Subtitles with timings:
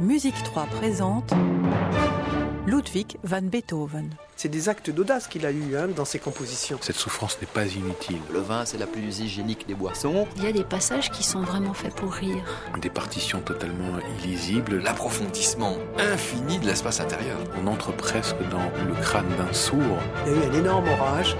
[0.00, 1.32] Musique 3 présente
[2.66, 4.10] Ludwig van Beethoven.
[4.34, 6.78] C'est des actes d'audace qu'il a eu hein, dans ses compositions.
[6.80, 8.18] Cette souffrance n'est pas inutile.
[8.32, 10.26] Le vin, c'est la plus hygiénique des boissons.
[10.36, 12.42] Il y a des passages qui sont vraiment faits pour rire.
[12.82, 14.78] Des partitions totalement illisibles.
[14.78, 17.38] L'approfondissement infini de l'espace intérieur.
[17.62, 19.98] On entre presque dans le crâne d'un sourd.
[20.26, 21.36] Il y a eu un énorme orage.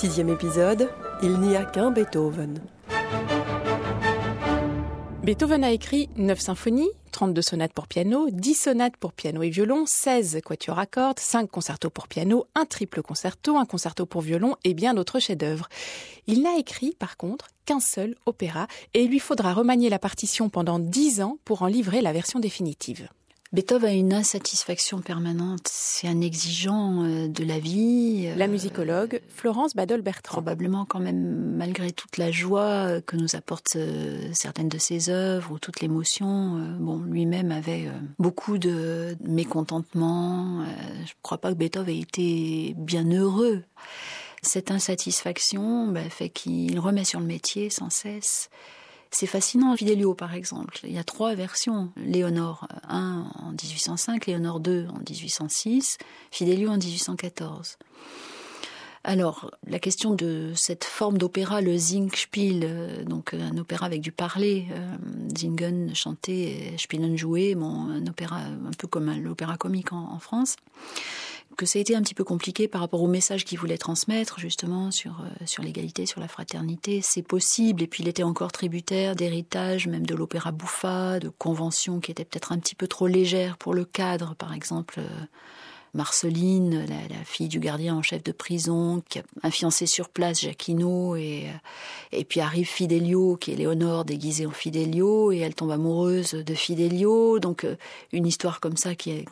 [0.00, 0.88] Sixième épisode,
[1.22, 2.58] Il n'y a qu'un Beethoven.
[5.22, 9.84] Beethoven a écrit 9 symphonies, 32 sonates pour piano, 10 sonates pour piano et violon,
[9.84, 14.56] 16 quatuors à cordes, 5 concertos pour piano, un triple concerto, un concerto pour violon
[14.64, 15.68] et bien d'autres chefs-d'œuvre.
[16.26, 20.48] Il n'a écrit, par contre, qu'un seul opéra et il lui faudra remanier la partition
[20.48, 23.10] pendant 10 ans pour en livrer la version définitive.
[23.52, 25.66] Beethoven a une insatisfaction permanente.
[25.68, 28.26] C'est un exigeant euh, de la vie.
[28.28, 30.34] euh, La musicologue Florence Badol-Bertrand.
[30.34, 35.50] Probablement quand même, malgré toute la joie que nous apportent euh, certaines de ses œuvres
[35.50, 40.60] ou toute l'émotion, euh, bon, lui-même avait euh, beaucoup de mécontentement.
[40.60, 40.64] Euh,
[40.98, 43.64] je ne crois pas que Beethoven ait été bien heureux.
[44.42, 48.48] Cette insatisfaction ben, fait qu'il remet sur le métier sans cesse.
[49.10, 50.78] C'est fascinant, Fidelio par exemple.
[50.84, 51.90] Il y a trois versions.
[51.96, 55.98] Léonore I en 1805, Léonore II en 1806,
[56.30, 57.76] Fidelio en 1814.
[59.02, 64.12] Alors, la question de cette forme d'opéra, le Singspiel, euh, donc un opéra avec du
[64.12, 64.94] parler, euh,
[65.34, 70.56] Singen chanté, Spielen joué, un opéra un peu comme l'opéra comique en France,
[71.56, 74.38] que ça a été un petit peu compliqué par rapport au message qu'il voulait transmettre,
[74.38, 77.00] justement, sur, euh, sur l'égalité, sur la fraternité.
[77.02, 82.00] C'est possible, et puis il était encore tributaire d'héritage, même de l'opéra bouffa, de conventions
[82.00, 84.96] qui étaient peut-être un petit peu trop légères pour le cadre, par exemple.
[84.98, 85.24] euh,
[85.92, 90.40] Marceline, la, fille du gardien en chef de prison, qui a un fiancé sur place,
[90.40, 95.56] Jacquino, et, euh, et puis arrive Fidelio, qui est Léonore déguisée en Fidelio, et elle
[95.56, 97.40] tombe amoureuse de Fidelio.
[97.40, 97.66] Donc
[98.12, 99.24] une histoire comme ça qui est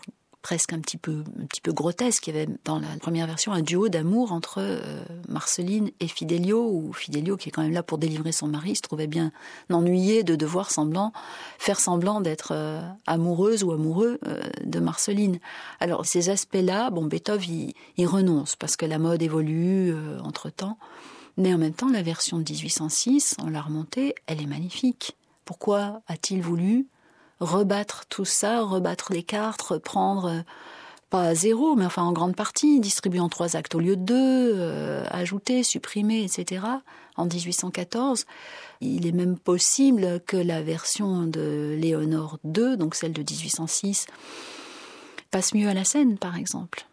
[0.42, 2.26] presque un petit peu un petit peu grotesque.
[2.26, 4.80] Il y avait dans la première version un duo d'amour entre euh,
[5.28, 8.82] Marceline et Fidelio, où Fidelio, qui est quand même là pour délivrer son mari, se
[8.82, 9.32] trouvait bien
[9.70, 11.12] ennuyé de devoir semblant
[11.58, 15.38] faire semblant d'être euh, amoureuse ou amoureux euh, de Marceline.
[15.80, 20.78] Alors ces aspects-là, bon, Beethoven y renonce parce que la mode évolue entre temps.
[21.36, 25.16] Mais en même temps, la version de 1806, on l'a remontée, elle est magnifique.
[25.44, 26.88] Pourquoi a-t-il voulu
[27.40, 30.40] rebattre tout ça, rebattre les cartes, reprendre euh,
[31.10, 34.02] pas à zéro, mais enfin en grande partie, distribuer en trois actes au lieu de
[34.02, 36.64] deux, euh, ajouter, supprimer, etc.
[37.16, 38.26] En 1814,
[38.80, 44.06] il est même possible que la version de Léonore II, donc celle de 1806,
[45.30, 46.86] passe mieux à la scène, par exemple,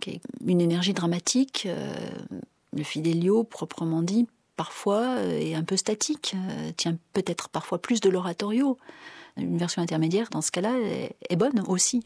[0.00, 1.64] qui une énergie dramatique.
[1.66, 1.94] euh,
[2.72, 6.36] le Fidelio, proprement dit, parfois est un peu statique,
[6.76, 8.78] tient peut-être parfois plus de l'oratorio.
[9.40, 10.72] Une version intermédiaire, dans ce cas-là,
[11.28, 12.02] est, bonne aussi.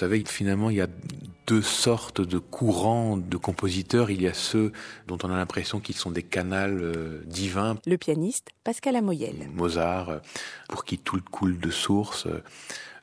[0.00, 0.88] Savez, finalement, il y a
[1.46, 4.10] deux sortes de courants de compositeurs.
[4.10, 4.72] Il y a ceux
[5.08, 7.76] dont on a l'impression qu'ils sont des canals euh, divins.
[7.86, 9.50] Le pianiste Pascal Amoyel.
[9.52, 10.18] Mozart, euh,
[10.70, 12.42] pour qui tout coule de source, euh,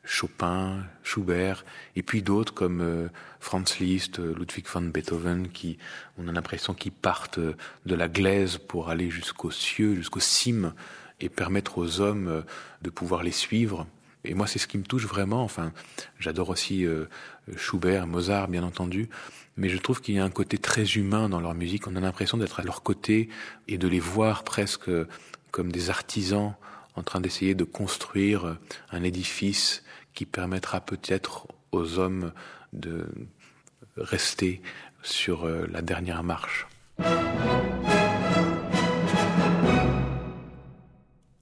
[0.03, 1.65] Chopin, Schubert,
[1.95, 3.09] et puis d'autres comme euh,
[3.39, 5.77] Franz Liszt, Ludwig van Beethoven, qui
[6.17, 10.73] on a l'impression qu'ils partent de la glaise pour aller jusqu'aux cieux, jusqu'aux cimes,
[11.19, 12.43] et permettre aux hommes
[12.81, 13.87] de pouvoir les suivre.
[14.23, 15.43] Et moi, c'est ce qui me touche vraiment.
[15.43, 15.71] Enfin,
[16.19, 17.05] j'adore aussi euh,
[17.55, 19.09] Schubert, Mozart, bien entendu,
[19.55, 21.87] mais je trouve qu'il y a un côté très humain dans leur musique.
[21.87, 23.29] On a l'impression d'être à leur côté
[23.67, 24.91] et de les voir presque
[25.51, 26.55] comme des artisans
[26.95, 28.57] en train d'essayer de construire
[28.91, 29.83] un édifice
[30.13, 32.33] qui permettra peut-être aux hommes
[32.73, 33.07] de
[33.95, 34.61] rester
[35.03, 36.67] sur euh, la dernière marche.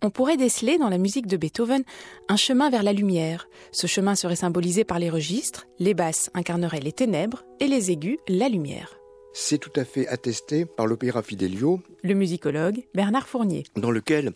[0.05, 1.83] On pourrait déceler dans la musique de Beethoven
[2.29, 3.49] un chemin vers la lumière.
[3.71, 8.19] Ce chemin serait symbolisé par les registres, les basses incarneraient les ténèbres et les aigus
[8.27, 8.99] la lumière.
[9.33, 13.63] C'est tout à fait attesté par l'opéra Fidelio, Le musicologue Bernard Fournier.
[13.77, 14.33] dans lequel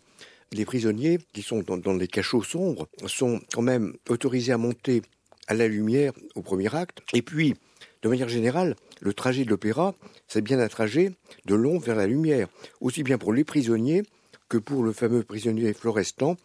[0.54, 5.04] les prisonniers qui sont dans, dans les cachots sombres sont quand même autorisés à monter
[5.46, 7.02] à la lumière au premier acte.
[7.14, 7.54] Et puis,
[8.02, 9.94] de manière générale, le trajet de l'opéra,
[10.28, 11.12] c'est bien un trajet
[11.46, 12.48] de l'ombre vers la lumière,
[12.82, 14.02] aussi bien pour les prisonniers
[14.50, 16.36] que pour le fameux prisonnier Florestan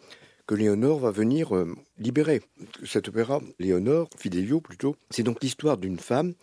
[0.47, 2.43] que Léonore va venir euh, libérer.
[2.85, 6.35] Cet opéra, Léonore, Fidelio plutôt, c'est donc l'histoire d'une femme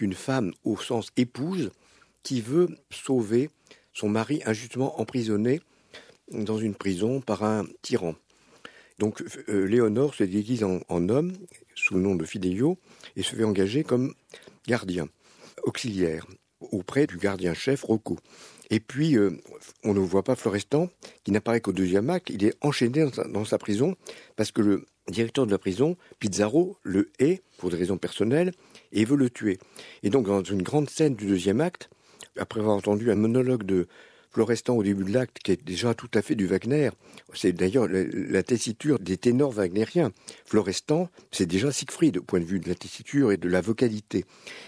[0.00, 1.70] une femme au sens épouse
[2.22, 3.50] qui veut sauver
[3.92, 5.60] son mari injustement emprisonné
[6.30, 8.14] dans une prison par un tyran.
[8.98, 11.32] Donc euh, Léonore se déguise en, homme
[11.74, 12.78] sous le nom de Fidelio
[13.16, 14.14] et se fait engager comme
[14.66, 15.08] gardien,
[15.64, 16.26] auxiliaire,
[16.60, 18.18] auprès du gardien-chef Rocco.
[18.70, 19.30] Et puis, euh,
[19.82, 20.88] on ne voit pas Florestan,
[21.22, 23.96] qui n'apparaît qu'au deuxième acte, il est enchaîné dans sa, prison,
[24.36, 28.52] parce que le directeur de la prison, Pizarro, le hait, pour des raisons personnelles,
[28.92, 29.58] et veut le tuer.
[30.02, 31.90] Et donc, dans une grande scène du deuxième acte,
[32.38, 33.86] après avoir entendu un monologue de
[34.34, 36.90] Florestan au début de l'acte, qui est déjà tout à fait du Wagner.
[37.34, 40.10] C'est d'ailleurs la, tessiture des ténors wagnériens.
[40.44, 44.24] Florestan, c'est déjà Siegfried au point de vue de la tessiture et de la vocalité.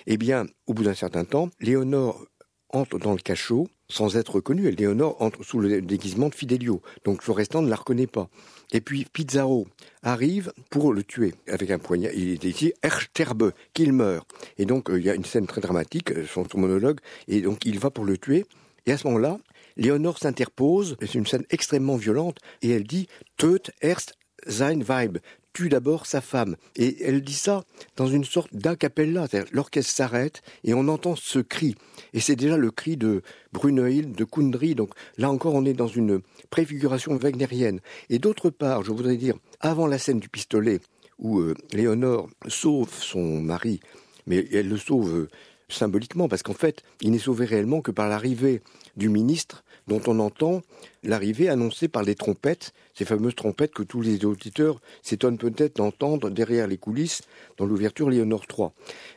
[0.07, 2.25] Eh bien, au bout d'un certain temps, Léonore
[2.69, 4.69] entre dans le cachot sans être reconnue.
[4.69, 6.83] Et Léonore entre sous le déguisement de Fidelio.
[7.05, 8.29] Donc Florestan ne la reconnaît pas.
[8.73, 9.67] Et puis Pizarro
[10.03, 12.13] arrive pour le tuer avec un poignard.
[12.15, 14.29] Il est ici Ersterbe, qu'il meurt.
[14.59, 17.01] Et donc euh, il y a une scène très dramatique, euh, son monologue.
[17.29, 18.45] Et donc il va pour le tuer.
[18.87, 19.39] Et à ce moment-là,
[19.77, 24.15] Léonore s'interpose, c'est une scène extrêmement violente, et elle dit Töt erst
[24.49, 25.19] sein Weib,
[25.65, 26.57] d'abord sa femme.
[26.77, 27.65] Et elle dit ça
[27.97, 31.75] dans une sorte d'acapella, l'orchestre s'arrête et on entend ce cri.
[32.13, 33.23] Et c'est déjà le cri de
[33.53, 36.21] Bruneuil, de Kundry, donc là encore on est dans une
[36.51, 37.81] préfiguration wagnérienne.
[38.11, 40.81] Et d'autre part, je voudrais dire, avant la scène du pistolet,
[41.19, 43.81] où euh, Léonore sauve son mari,
[44.27, 45.29] mais elle le sauve euh,
[45.69, 48.63] symboliquement, parce qu'en fait, il n'est sauvé réellement que par l'arrivée
[48.97, 50.63] du ministre dont on entend
[51.03, 56.31] l'arrivée annoncée par les trompettes, ces fameuses trompettes que tous les auditeurs s'étonnent peut-être d'entendre
[56.31, 57.23] derrière les coulisses
[57.57, 58.69] dans l'ouverture Léonore III.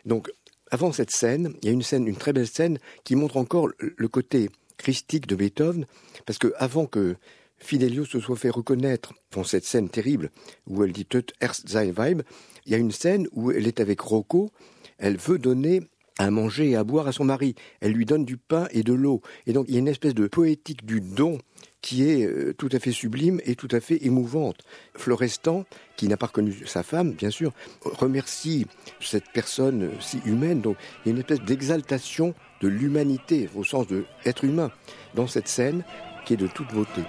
[0.05, 0.31] Donc,
[0.71, 3.69] avant cette scène, il y a une scène, une très belle scène qui montre encore
[3.79, 5.85] le côté christique de Beethoven,
[6.25, 7.15] parce que avant que
[7.57, 10.31] Fidelio se soit fait reconnaître dans cette scène terrible
[10.67, 12.21] où elle dit Töt erst sein Weib,
[12.65, 14.49] il y a une scène où elle est avec Rocco,
[14.97, 15.81] elle veut donner
[16.19, 17.55] à manger et à boire à son mari.
[17.79, 19.21] Elle lui donne du pain et de l'eau.
[19.47, 21.39] Et donc il y a une espèce de poétique du don
[21.81, 24.57] qui est euh, tout à fait sublime et tout à fait émouvante.
[24.95, 28.67] Florestan, qui n'a pas reconnu sa femme, bien sûr, remercie
[28.99, 30.61] cette personne si humaine.
[30.61, 30.75] Donc
[31.05, 34.71] il y a une espèce d'exaltation de l'humanité, au sens de être humain,
[35.15, 35.83] dans cette scène
[36.25, 37.01] qui est de toute beauté.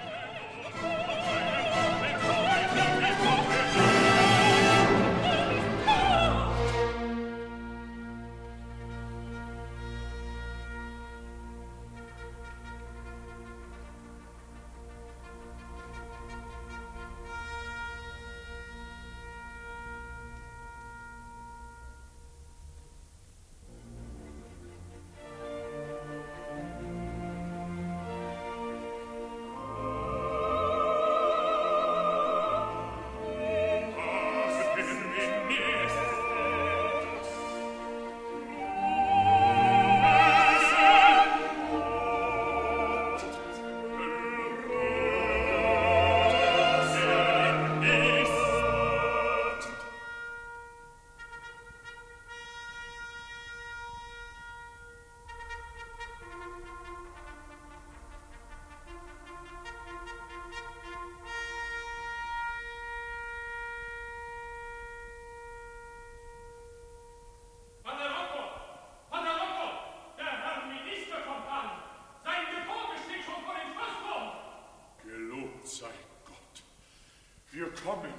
[77.51, 78.13] Wir kommen.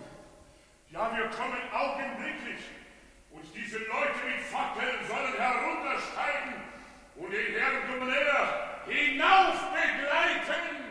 [0.91, 2.65] Ja, wir kommen augenblicklich.
[3.31, 6.55] Und diese Leute mit Fackeln sollen heruntersteigen
[7.17, 10.82] und den Herrn Gouverneur hinauf begleiten.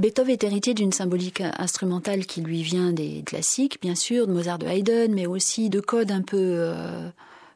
[0.00, 4.58] Beethoven est héritier d'une symbolique instrumentale qui lui vient des classiques, bien sûr, de Mozart,
[4.58, 7.10] de Haydn, mais aussi de codes un peu euh,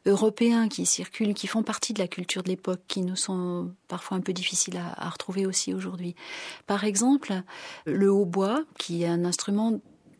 [0.05, 4.17] européens qui circulent, qui font partie de la culture de l'époque, qui nous sont parfois
[4.17, 6.13] un peu difficiles à, retrouver aussi aujourd'hui.
[6.67, 7.33] Par exemple,
[7.87, 9.79] le hautbois, qui est un instrument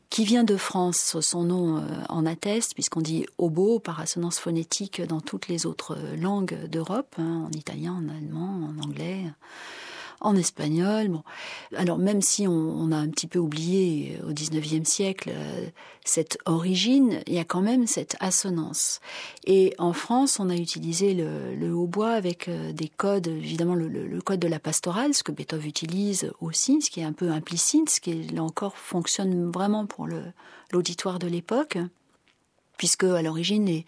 [0.09, 4.99] qui vient de France, son nom euh, en atteste, puisqu'on dit oboe par assonance phonétique
[4.99, 9.25] dans toutes les autres langues d'Europe, hein, en italien, en allemand, en anglais
[10.21, 11.09] en espagnol.
[11.09, 11.23] Bon.
[11.75, 15.67] Alors même si on, a un petit peu oublié euh, au XIXe siècle euh,
[16.03, 18.99] cette origine, il y a quand même cette assonance.
[19.45, 24.21] Et en France, on a utilisé le, hautbois avec euh, des codes, évidemment le, le,
[24.21, 27.89] code de la pastorale, ce que Beethoven utilise aussi, ce qui est un peu implicite,
[27.89, 30.07] ce qui là encore fonctionne vraiment pour
[30.71, 31.77] l'auditoire de l'époque
[32.77, 33.83] puisque à l'origine,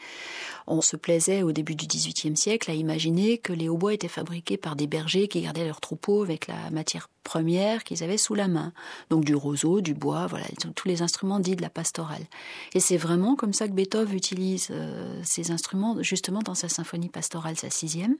[0.67, 4.58] on se plaisait au début du XVIIIe siècle à imaginer que les hautbois étaient fabriqués
[4.58, 8.48] par des bergers qui gardaient leurs troupeaux avec la matière première qu'ils avaient sous la
[8.48, 8.74] main,
[9.10, 12.25] donc du roseau, du bois, voilà, tous les instruments dits de la pastorale.
[12.74, 17.10] Et c'est vraiment comme ça que Beethoven utilise euh, ces instruments justement dans sa symphonie
[17.10, 18.17] pastorale, sa sixième.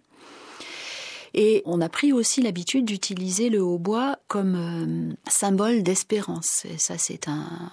[1.34, 6.66] Et on a pris aussi l'habitude d'utiliser le hautbois comme euh, symbole d'espérance.
[6.66, 7.72] Et ça, c'est un,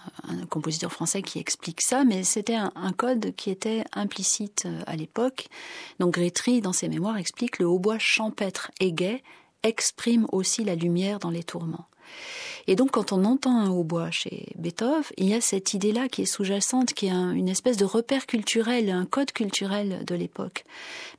[0.51, 4.97] compositeur français qui explique ça, mais c'était un, un, code qui était implicite euh, à
[4.97, 5.47] l'époque.
[6.01, 9.23] Donc Grétry, dans ses mémoires, explique le hautbois champêtre et gai
[9.63, 11.87] exprime aussi la lumière dans les tourments.
[12.67, 16.23] Et donc, quand on entend un hautbois chez Beethoven, il y a cette idée-là qui
[16.23, 20.65] est sous-jacente, qui est un, une espèce de repère culturel, un code culturel de l'époque.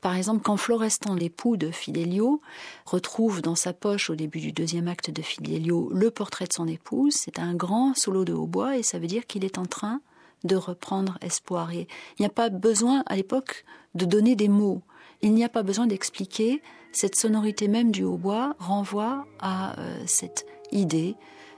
[0.01, 2.42] Par exemple, quand Florestan, l'époux de Fidelio,
[2.86, 6.68] retrouve dans sa poche au début du deuxième acte de Fidelio le portrait de son
[6.68, 10.01] épouse, c'est un grand solo de hautbois et ça veut dire qu'il est en train
[10.44, 11.72] de reprendre espoir.
[11.72, 11.88] Et
[12.18, 13.65] il n'y a pas besoin, à l'époque,
[13.96, 14.82] de donner des mots.
[15.22, 16.62] Il n'y a pas besoin d'expliquer.
[16.92, 21.15] Cette sonorité même du hautbois renvoie à euh, cette idée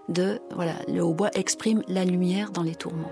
[0.10, 3.12] de voilà, le hautbois exprime la lumière dans les tourments.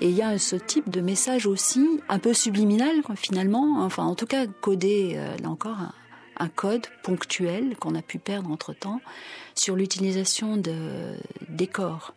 [0.00, 4.14] Et il y a ce type de message aussi, un peu subliminal finalement, enfin en
[4.14, 5.76] tout cas codé, euh, là encore,
[6.38, 9.00] un, code ponctuel qu'on a pu perdre entre-temps
[9.56, 11.16] sur l'utilisation de
[11.48, 12.14] décors.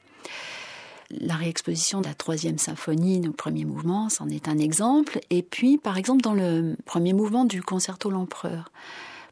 [1.09, 5.19] La réexposition de la troisième symphonie, le premier mouvement, c'en est un exemple.
[5.29, 8.71] Et puis, par exemple, dans le premier mouvement du concerto l'empereur,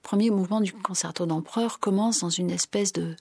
[0.01, 3.15] premier mouvement du concerto d'empereur commence dans une espèce de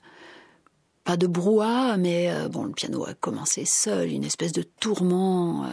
[1.09, 5.63] pas de brouhaha, mais euh, bon, le piano a commencé seul, une espèce de tourment,
[5.63, 5.67] euh,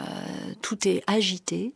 [0.62, 1.74] tout est agité.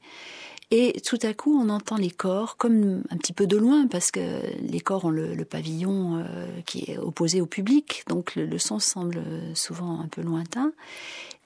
[0.70, 4.12] Et tout à coup, on entend les corps comme un petit peu de loin, parce
[4.12, 8.58] que les corps ont le, pavillon euh, qui est opposé au public, donc le, le,
[8.58, 10.72] son semble souvent un peu lointain.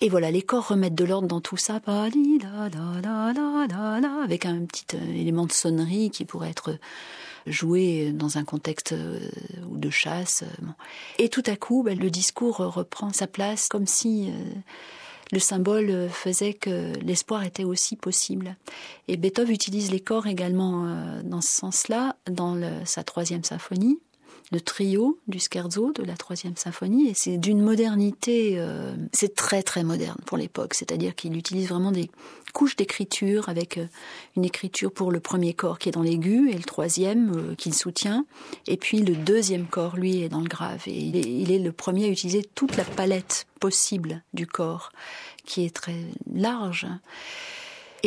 [0.01, 5.53] Et voilà, les corps remettent de l'ordre dans tout ça, avec un petit élément de
[5.53, 6.79] sonnerie qui pourrait être
[7.47, 9.19] joué dans un contexte euh,
[9.71, 10.45] de chasse.
[11.19, 14.31] Et tout à coup, ben, le discours reprend sa place comme si
[15.33, 18.57] le symbole faisait que l'espoir était aussi possible.
[19.09, 23.99] Et Beethoven utilise les corps également euh, dans ce sens-là dans sa troisième symphonie,
[24.53, 29.63] le trio du scherzo de la troisième symphonie, et c'est d'une modernité, euh, c'est très
[29.63, 32.11] très moderne pour l'époque, c'est-à-dire qu'il utilise vraiment des
[32.53, 33.87] couches d'écriture avec euh,
[34.37, 37.75] une écriture pour le premier corps qui est dans l'aigu et le troisième euh, qu'il
[37.75, 38.27] soutient,
[38.67, 41.59] et puis le deuxième corps, lui, est dans le grave, et il est, il est
[41.59, 44.93] le premier à utiliser toute la palette possible du corps,
[45.47, 45.97] qui est très
[46.33, 46.87] large.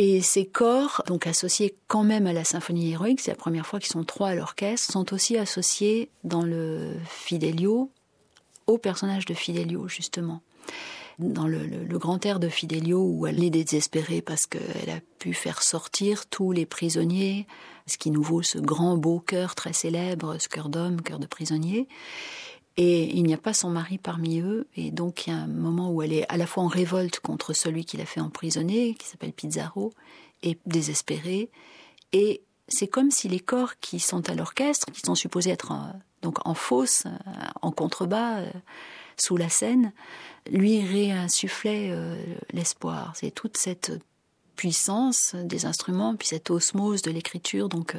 [0.00, 3.80] Et ces corps, donc associés quand même à la symphonie héroïque, c'est la première fois
[3.80, 7.90] qu'ils sont trois à l'orchestre, sont aussi associés dans le Fidelio
[8.68, 10.40] au personnage de Fidelio, justement.
[11.18, 15.00] Dans le, le, le grand air de Fidelio, où elle est désespérée parce qu'elle a
[15.18, 17.48] pu faire sortir tous les prisonniers,
[17.88, 21.26] ce qui nous vaut ce grand beau cœur très célèbre, ce cœur d'homme, cœur de
[21.26, 21.88] prisonnier.
[22.80, 24.68] Et il n'y a pas son mari parmi eux.
[24.76, 27.18] Et donc, il y a un moment où elle est à la fois en révolte
[27.18, 29.92] contre celui qui l'a fait emprisonner, qui s'appelle Pizarro,
[30.44, 31.50] et désespérée.
[32.12, 35.92] Et c'est comme si les corps qui sont à l'orchestre, qui sont supposés être en,
[36.22, 37.10] donc en fosse, euh,
[37.62, 38.50] en contrebas, euh,
[39.16, 39.92] sous la scène,
[40.48, 42.16] lui réinsufflaient euh,
[42.52, 43.12] l'espoir.
[43.16, 43.92] C'est toute cette
[44.54, 47.96] puissance des instruments, puis cette osmose de l'écriture, donc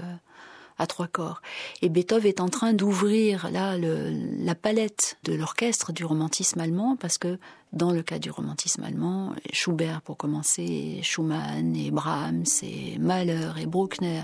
[0.79, 1.41] à trois corps.
[1.81, 7.17] Et Beethoven est en train d'ouvrir là la palette de l'orchestre du romantisme allemand, parce
[7.17, 7.37] que
[7.71, 13.67] dans le cas du romantisme allemand, Schubert pour commencer, Schumann et Brahms et Mahler et
[13.67, 14.23] Bruckner,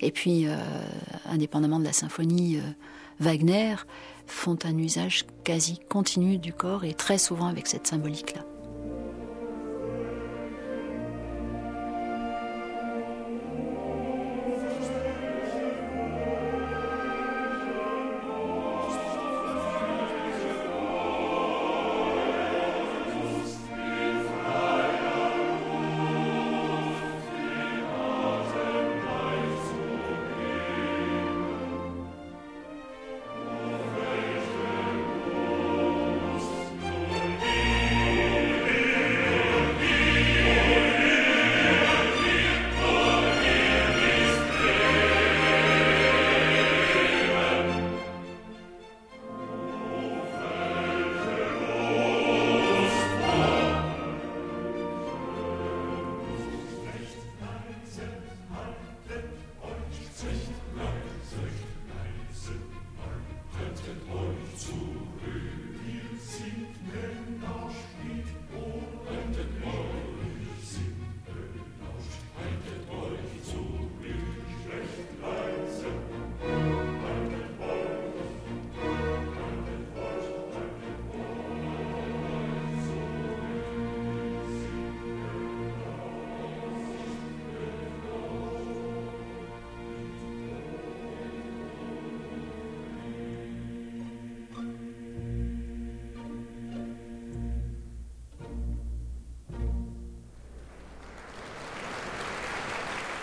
[0.00, 0.56] et puis euh,
[1.26, 2.62] indépendamment de la symphonie, euh,
[3.20, 3.76] Wagner
[4.26, 8.55] font un usage quasi continu du corps et très souvent avec cette symbolique-là.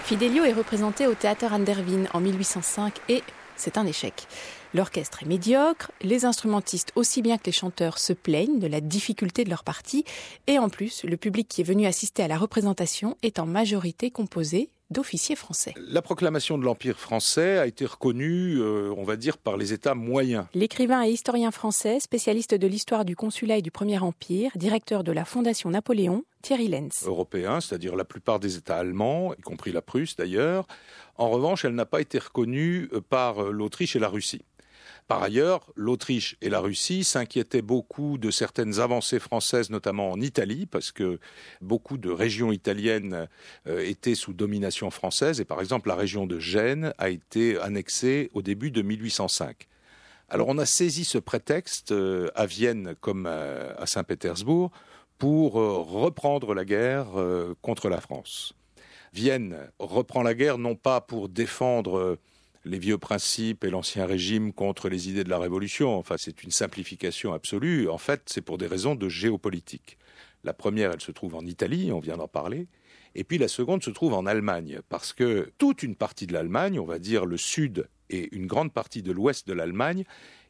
[0.04, 3.24] Fidelio est représenté au théâtre Anderwin en 1805 et
[3.56, 4.28] c'est un échec.
[4.74, 9.46] L'orchestre est médiocre, les instrumentistes aussi bien que les chanteurs se plaignent de la difficulté
[9.46, 10.04] de leur partie
[10.46, 14.12] et en plus, le public qui est venu assister à la représentation est en majorité
[14.12, 15.74] composé d'officiers français.
[15.78, 19.96] La proclamation de l'Empire français a été reconnue, euh, on va dire, par les États
[19.96, 20.46] moyens.
[20.54, 25.12] L'écrivain et historien français, spécialiste de l'histoire du consulat et du Premier Empire, directeur de
[25.12, 27.04] la Fondation Napoléon, Thierry Lenz.
[27.06, 30.68] Européen, c'est-à-dire la plupart des États allemands, y compris la Prusse d'ailleurs.
[31.18, 34.44] En revanche, elle n'a pas été reconnue euh, par euh, l'Autriche et la Russie.
[35.08, 40.66] Par ailleurs, l'Autriche et la Russie s'inquiétaient beaucoup de certaines avancées françaises, notamment en Italie,
[40.66, 41.20] parce que
[41.62, 43.28] beaucoup de régions italiennes
[43.68, 48.30] euh, étaient sous domination française, et par exemple la région de Gênes a été annexée
[48.34, 49.68] au début de 1805.
[50.30, 54.72] Alors on a saisi ce prétexte euh, à Vienne comme à Saint-Pétersbourg
[55.18, 57.08] pour euh, reprendre la guerre
[57.62, 58.54] contre la France.
[59.12, 62.18] Vienne reprend la guerre non pas pour défendre
[62.66, 65.98] les vieux principes et l'ancien régime contre les idées de la révolution.
[65.98, 67.90] Enfin, c'est une simplification absolue.
[67.90, 69.98] En fait, c'est pour des raisons de géopolitique.
[70.44, 72.68] La première, elle se trouve en Italie, on vient d'en parler.
[73.16, 76.80] Et puis la seconde se trouve en Allemagne, parce que toute une partie de l'Allemagne,
[76.80, 80.04] on va dire le sud et une grande partie de l'ouest de l'Allemagne,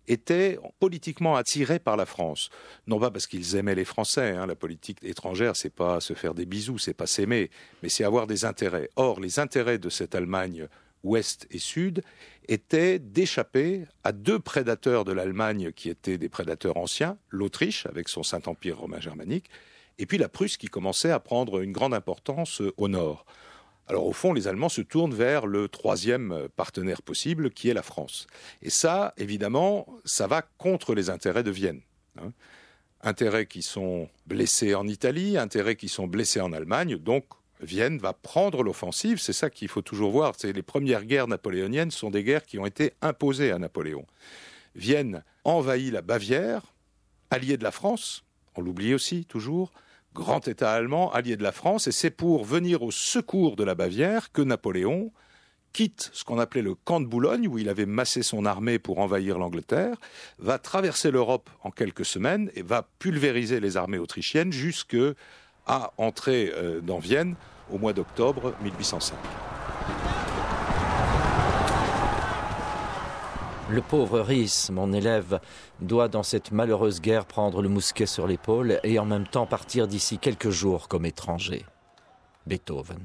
[0.07, 2.49] étaient politiquement attirés par la France.
[2.87, 4.45] Non pas parce qu'ils aimaient les Français, hein.
[4.45, 7.49] la politique étrangère, c'est pas se faire des bisous, c'est pas s'aimer,
[7.81, 8.89] mais c'est avoir des intérêts.
[8.95, 10.67] Or, les intérêts de cette Allemagne
[11.03, 12.01] ouest et sud,
[12.47, 18.23] était d'échapper à deux prédateurs de l'Allemagne qui étaient des prédateurs anciens, l'Autriche avec son
[18.23, 19.49] Saint-Empire romain germanique,
[19.99, 23.25] et puis la Prusse qui commençait à prendre une grande importance au nord.
[23.87, 27.81] Alors au fond, les Allemands se tournent vers le troisième partenaire possible, qui est la
[27.81, 28.27] France.
[28.61, 31.81] Et ça, évidemment, ça va contre les intérêts de Vienne.
[32.17, 32.31] Hein.
[33.01, 37.25] Intérêts qui sont blessés en Italie, intérêts qui sont blessés en Allemagne, donc
[37.63, 39.19] Vienne va prendre l'offensive.
[39.19, 40.33] C'est ça qu'il faut toujours voir.
[40.37, 44.05] C'est les premières guerres napoléoniennes sont des guerres qui ont été imposées à Napoléon.
[44.75, 46.61] Vienne envahit la Bavière,
[47.29, 48.23] allié de la France.
[48.55, 49.71] On l'oublie aussi toujours.
[50.13, 53.73] Grand État allemand, allié de la France, et c'est pour venir au secours de la
[53.73, 55.11] Bavière que Napoléon
[55.71, 58.99] quitte ce qu'on appelait le camp de Boulogne, où il avait massé son armée pour
[58.99, 59.97] envahir l'Angleterre,
[60.37, 64.95] va traverser l'Europe en quelques semaines et va pulvériser les armées autrichiennes jusque
[65.65, 67.35] à entrer euh, dans Vienne
[67.71, 69.15] au mois d'octobre 1805.
[73.69, 75.39] Le pauvre Rhys, mon élève,
[75.79, 79.87] doit dans cette malheureuse guerre prendre le mousquet sur l'épaule et en même temps partir
[79.87, 81.65] d'ici quelques jours comme étranger.
[82.45, 82.99] Beethoven.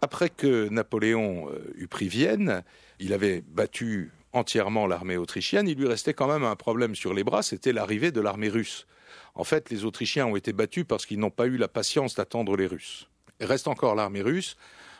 [0.00, 2.62] Après que Napoléon euh, eut pris Vienne,
[2.98, 7.24] il avait battu entièrement l'armée autrichienne, il lui restait quand même un problème sur les
[7.24, 8.86] bras, c'était l'arrivée de l'armée russe.
[9.34, 12.56] En fait, les Autrichiens ont été battus parce qu'ils n'ont pas eu la patience d'attendre
[12.56, 13.09] les Russes.
[13.40, 14.56] Reste encore l'armée russe,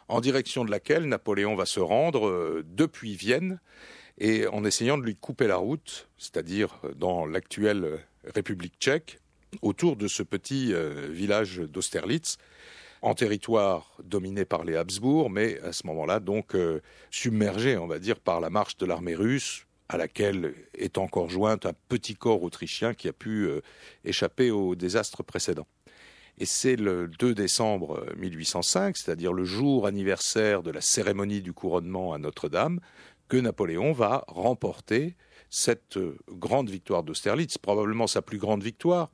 [0.09, 3.61] en direction de laquelle Napoléon va se rendre euh, depuis Vienne,
[4.19, 9.19] et en essayant de lui couper la route, c'est-à-dire dans l'actuelle République tchèque,
[9.63, 12.37] autour de ce petit euh, village d'Austerlitz,
[13.03, 17.99] en territoire dominé par les Habsbourg, mais à ce moment-là donc euh, submergé, on va
[17.99, 22.43] dire, par la marche de l'armée russe, à laquelle est encore jointe un petit corps
[22.43, 23.61] autrichien qui a pu euh,
[24.05, 25.67] échapper au désastre précédent.
[26.41, 32.15] Et c'est le 2 décembre 1805, c'est-à-dire le jour anniversaire de la cérémonie du couronnement
[32.15, 32.81] à Notre-Dame,
[33.29, 35.17] que Napoléon va remporter
[35.51, 39.11] cette euh, grande victoire d'Austerlitz, probablement sa plus grande victoire,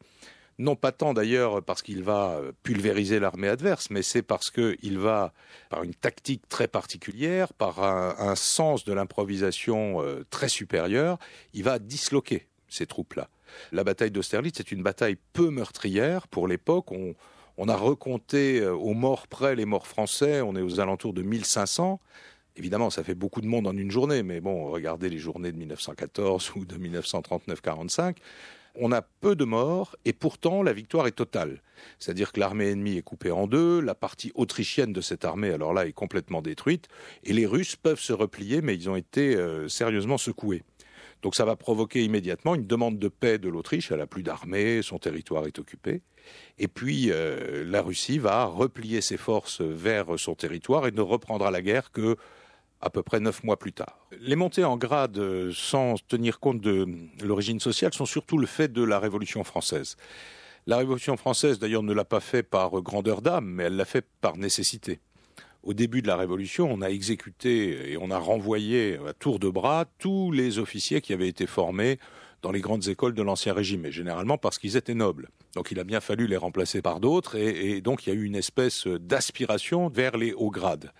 [0.58, 4.98] non pas tant d'ailleurs parce qu'il va euh, pulvériser l'armée adverse, mais c'est parce qu'il
[4.98, 5.32] va,
[5.68, 11.18] par une tactique très particulière, par un, sens de l'improvisation euh, très supérieur,
[11.54, 13.28] il va disloquer ces troupes-là.
[13.72, 16.92] La bataille d'Austerlitz est une bataille peu meurtrière pour l'époque.
[16.92, 22.00] On, a recompté aux morts près les morts français, on est aux alentours de 1500.
[22.56, 25.58] Évidemment, ça fait beaucoup de monde en une journée, mais bon, regardez les journées de
[25.58, 28.16] 1914 ou de 1939-45.
[28.78, 31.62] On a peu de morts et pourtant la victoire est totale.
[31.98, 35.74] C'est-à-dire que l'armée ennemie est coupée en deux, la partie autrichienne de cette armée, alors
[35.74, 36.88] là, est complètement détruite,
[37.24, 40.62] et les Russes peuvent se replier, mais ils ont été euh, sérieusement secoués.
[41.22, 43.90] Donc ça va provoquer immédiatement une demande de paix de l'Autriche.
[43.90, 46.02] Elle n'a plus d'armée, son territoire est occupé.
[46.58, 51.50] Et puis euh, la Russie va replier ses forces vers son territoire et ne reprendra
[51.50, 52.16] la guerre que
[52.80, 54.06] à peu près neuf mois plus tard.
[54.20, 56.86] Les montées en grade sans tenir compte de
[57.22, 59.96] l'origine sociale sont surtout le fait de la Révolution française.
[60.66, 64.04] La Révolution française, d'ailleurs, ne l'a pas fait par grandeur d'âme, mais elle l'a fait
[64.20, 65.00] par nécessité.
[65.66, 69.48] Au début de la Révolution, on a exécuté et on a renvoyé à tour de
[69.48, 71.98] bras tous les officiers qui avaient été formés
[72.40, 75.28] dans les grandes écoles de l'Ancien Régime, et généralement parce qu'ils étaient nobles.
[75.56, 78.14] Donc il a bien fallu les remplacer par d'autres, et, et donc il y a
[78.14, 80.92] eu une espèce d'aspiration vers les hauts grades.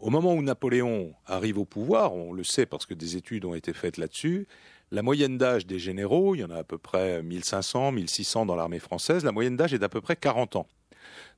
[0.00, 3.54] Au moment où Napoléon arrive au pouvoir, on le sait parce que des études ont
[3.54, 4.48] été faites là-dessus,
[4.90, 8.56] la moyenne d'âge des généraux, il y en a à peu près 1500, 1600 dans
[8.56, 10.66] l'armée française, la moyenne d'âge est d'à peu près 40 ans.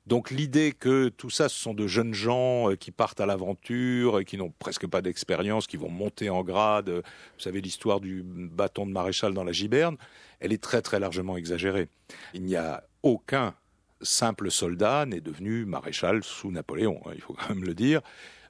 [0.05, 4.23] Donc l'idée que tout ça, ce sont de jeunes gens euh, qui partent à l'aventure,
[4.25, 8.85] qui n'ont presque pas d'expérience, qui vont monter en grade, vous savez l'histoire du bâton
[8.85, 9.97] de maréchal dans la giberne,
[10.39, 11.87] elle est très très largement exagérée.
[12.33, 13.55] Il n'y a aucun
[14.03, 18.01] simple soldat n'est devenu maréchal sous Napoléon, hein, il faut quand même le dire.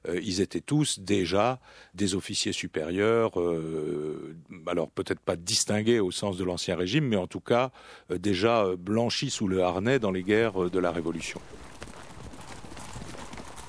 [0.08, 1.58] Euh, ils étaient tous déjà
[1.94, 4.36] des officiers supérieurs, euh,
[4.66, 7.70] alors peut-être pas distingués au sens de l'Ancien Régime, mais en tout cas
[8.10, 11.40] euh, déjà blanchis sous le harnais dans les guerres de la Révolution.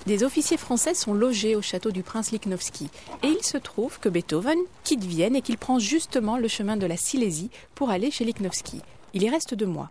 [0.06, 2.90] Des officiers français sont logés au château du prince Lichnowsky.
[3.24, 6.86] Et il se trouve que Beethoven quitte Vienne et qu'il prend justement le chemin de
[6.86, 8.82] la Silésie pour aller chez Lichnowsky.
[9.16, 9.90] Il y reste deux mois.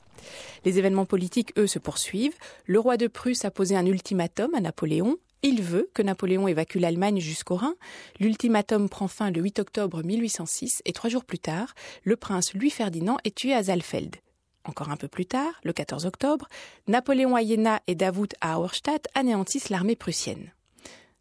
[0.65, 2.37] Les événements politiques, eux, se poursuivent.
[2.67, 5.17] Le roi de Prusse a posé un ultimatum à Napoléon.
[5.47, 7.75] Il veut que Napoléon évacue l'Allemagne jusqu'au Rhin.
[8.19, 13.19] L'ultimatum prend fin le 8 octobre 1806 et trois jours plus tard, le prince Louis-Ferdinand
[13.25, 14.17] est tué à Saalfeld.
[14.65, 16.49] Encore un peu plus tard, le 14 octobre,
[16.89, 20.51] Napoléon à Jena et Davout à Auerstadt anéantissent l'armée prussienne.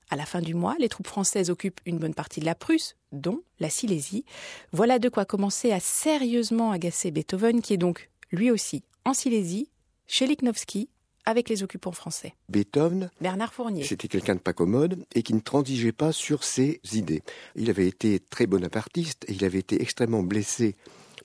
[0.09, 2.95] À la fin du mois, les troupes françaises occupent une bonne partie de la Prusse,
[3.11, 4.23] dont la Silésie.
[4.71, 9.69] Voilà de quoi commencer à sérieusement agacer Beethoven, qui est donc, lui aussi, en Silésie,
[10.07, 10.87] chez Lichnowsky,
[11.25, 12.33] avec les occupants français.
[12.49, 13.83] Beethoven, Bernard Fournier.
[13.83, 17.23] C'était quelqu'un de pas commode et qui ne transigeait pas sur ses idées.
[17.55, 20.75] Il avait été très bonapartiste et il avait été extrêmement blessé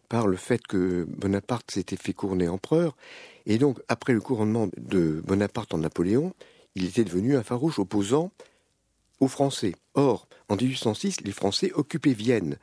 [0.09, 2.97] par le fait que Bonaparte s'était fait couronner empereur.
[3.47, 6.35] Et donc, après le couronnement de Bonaparte en Napoléon,
[6.75, 8.31] il était devenu un farouche opposant
[9.21, 9.75] aux Français.
[9.95, 12.57] Or, en 1806, les Français occupaient Vienne.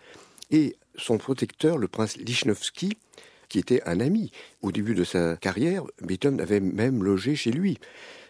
[0.52, 2.98] Et son protecteur, le prince Lichnowsky,
[3.49, 4.31] qui était un ami.
[4.62, 7.77] Au début de sa carrière, Beethoven avait même logé chez lui.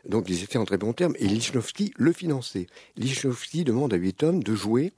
[0.07, 2.67] Donc ils étaient en très bons termes et Lichnowsky le finançait.
[2.97, 4.93] Lichnowsky demande à Beethoven de jouer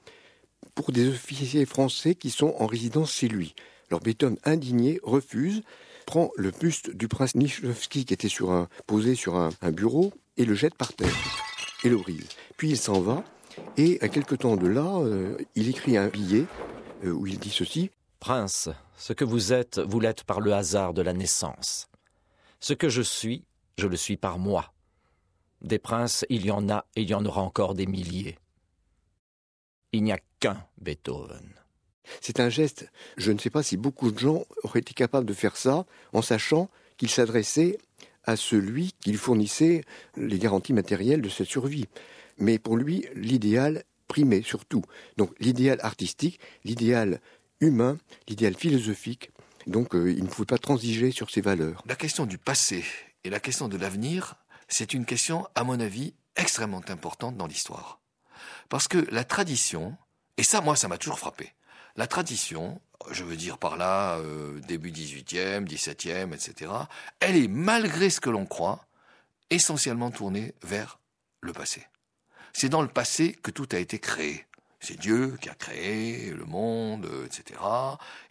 [0.74, 3.54] pour des officiers français qui sont en résidence chez lui.
[3.90, 5.62] Alors Beethoven, indigné, refuse,
[6.06, 10.44] prend le buste du prince Lichnowsky qui était sur un, posé sur un, bureau et
[10.44, 11.14] le jette par terre
[11.84, 12.28] et le brise.
[12.56, 13.24] Puis il s'en va
[13.76, 16.44] et à quelque temps de là, euh, il écrit un billet
[17.04, 20.92] euh, où il dit ceci Prince, ce que vous êtes, vous l'êtes par le hasard
[20.92, 21.88] de la naissance.
[22.60, 23.44] Ce que je suis,
[23.78, 24.72] je le suis par moi.
[25.62, 28.38] Des princes, il y en a et il y en aura encore des milliers.
[29.92, 31.54] Il n'y a qu'un Beethoven.
[32.20, 35.34] C'est un geste, je ne sais pas si beaucoup de gens auraient été capables de
[35.34, 37.78] faire ça en sachant qu'il s'adressait
[38.24, 39.84] à celui qui fournissait
[40.16, 41.86] les garanties matérielles de cette survie.
[42.38, 44.82] Mais pour lui, l'idéal primait surtout.
[45.16, 47.20] Donc l'idéal artistique, l'idéal
[47.60, 49.30] humain, l'idéal philosophique.
[49.66, 51.82] Donc euh, il ne pouvait pas transiger sur ses valeurs.
[51.86, 52.84] La question du passé
[53.24, 54.36] et la question de l'avenir,
[54.68, 58.00] c'est une question, à mon avis, extrêmement importante dans l'histoire.
[58.68, 59.96] Parce que la tradition,
[60.36, 61.52] et ça, moi, ça m'a toujours frappé,
[61.96, 66.72] la tradition, je veux dire par là, euh, début 18e, 17e, etc.,
[67.20, 68.86] elle est, malgré ce que l'on croit,
[69.50, 71.00] essentiellement tournée vers
[71.40, 71.86] le passé.
[72.52, 74.46] C'est dans le passé que tout a été créé.
[74.80, 77.60] C'est Dieu qui a créé le monde, euh, etc.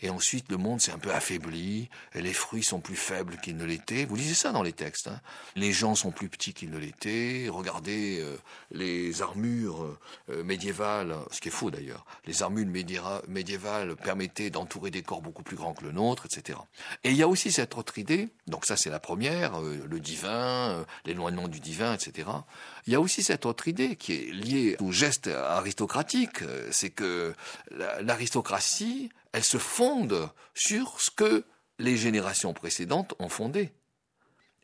[0.02, 3.58] Et ensuite, le monde s'est un peu affaibli, et les fruits sont plus faibles qu'ils
[3.58, 4.06] ne l'étaient.
[4.06, 5.08] Vous lisez ça dans les textes.
[5.08, 5.20] Hein.
[5.56, 7.50] les gens sont plus petits qu'ils ne l'étaient.
[7.50, 8.38] Regardez euh,
[8.72, 9.98] les armures
[10.30, 12.06] euh, médiévales, ce qui est faux d'ailleurs.
[12.26, 12.66] Les armures
[13.28, 16.60] médiévales permettaient d'entourer des corps beaucoup plus grands que le nôtre, etc.
[17.04, 20.86] Et il y a aussi cette autre idée, donc ça c'est la première, le divin,
[21.06, 22.30] l'éloignement du divin, etc.
[22.86, 26.37] Il y a aussi cette autre idée qui est liée au geste aristocratique,
[26.72, 27.34] c'est que
[28.02, 31.46] l'aristocratie, elle se fonde sur ce que
[31.80, 33.72] les générations précédentes ont fondé.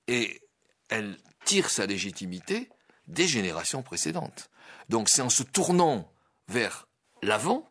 [0.08, 0.42] Et
[0.90, 2.70] elle tire sa légitimité
[3.08, 4.50] des générations précédentes.
[4.90, 6.12] Donc c'est en se tournant
[6.48, 6.88] vers
[7.22, 7.70] l'avant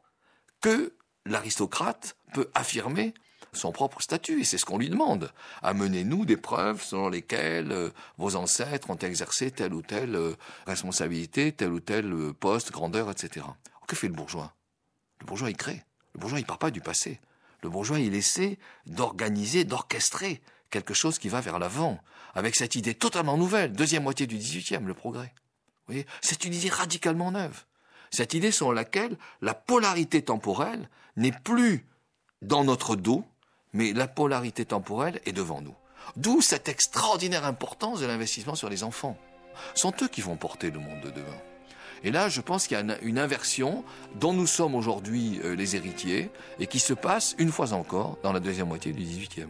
[0.61, 0.95] que
[1.27, 3.15] l'aristocrate peut affirmer
[3.53, 5.31] son propre statut, et c'est ce qu'on lui demande.
[5.63, 10.35] Amenez-nous des preuves selon lesquelles euh, vos ancêtres ont exercé telle ou telle euh,
[10.67, 13.45] responsabilité, tel ou tel euh, poste, grandeur, etc.
[13.97, 14.55] fait le bourgeois?
[15.21, 15.83] Le bourgeois, il crée.
[16.15, 17.21] Le bourgeois, il part pas du passé.
[17.63, 22.01] Le bourgeois, il essaie d'organiser, d'orchestrer quelque chose qui va vers l'avant,
[22.35, 25.33] avec cette idée totalement nouvelle, deuxième moitié du XVIIIe, le progrès.
[25.87, 27.65] Vous C'est une idée radicalement neuve.
[28.11, 31.87] Cette idée selon laquelle la polarité temporelle n'est plus
[32.41, 33.25] dans notre dos,
[33.73, 35.75] mais la polarité temporelle est devant nous.
[36.17, 39.17] D'où cette extraordinaire importance de l'investissement sur les enfants.
[39.75, 41.52] Sont eux qui vont porter le monde de demain.
[42.05, 43.85] Et là, je pense qu'il y a une inversion
[44.21, 48.33] dont nous sommes aujourd'hui euh, les héritiers et qui se passe une fois encore dans
[48.33, 49.49] la deuxième moitié du XVIIIe.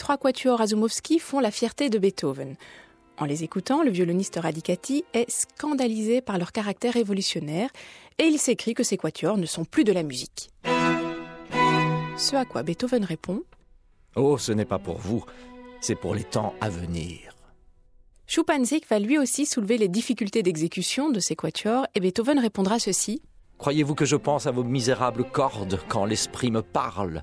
[0.00, 2.56] Trois quatuors Razumovsky font la fierté de Beethoven.
[3.18, 7.68] En les écoutant, le violoniste Radicati est scandalisé par leur caractère révolutionnaire
[8.18, 10.48] et il s'écrit que ces quatuors ne sont plus de la musique.
[12.16, 13.42] Ce à quoi Beethoven répond
[14.16, 15.22] Oh, ce n'est pas pour vous,
[15.82, 17.36] c'est pour les temps à venir.
[18.26, 23.20] Schuppanzig va lui aussi soulever les difficultés d'exécution de ces quatuors et Beethoven répondra ceci
[23.58, 27.22] Croyez-vous que je pense à vos misérables cordes quand l'esprit me parle?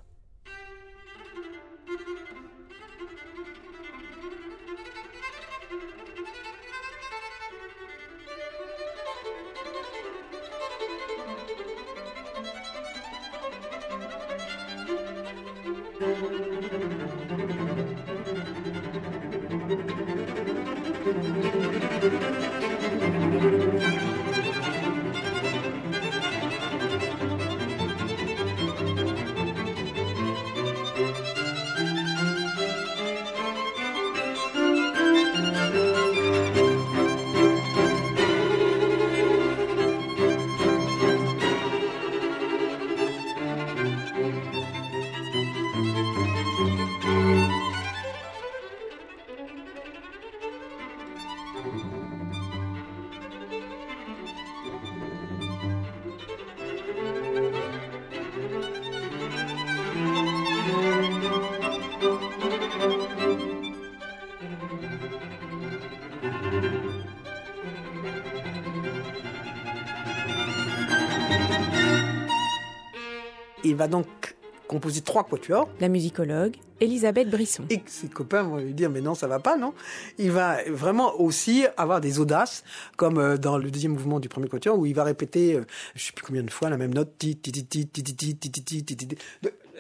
[74.88, 75.68] Composer trois quatuors.
[75.82, 77.66] La musicologue, Elisabeth Brisson.
[77.70, 79.74] Et ses copains vont lui dire, mais non, ça va pas, non
[80.18, 82.64] Il va vraiment aussi avoir des audaces,
[82.96, 86.06] comme euh, dans le deuxième mouvement du premier quatuor, où il va répéter, euh, je
[86.06, 87.18] sais plus combien de fois, la même note.
[87.18, 89.18] Ti, ti, ti, ti, ti, ti, ti, ti, ti, ti.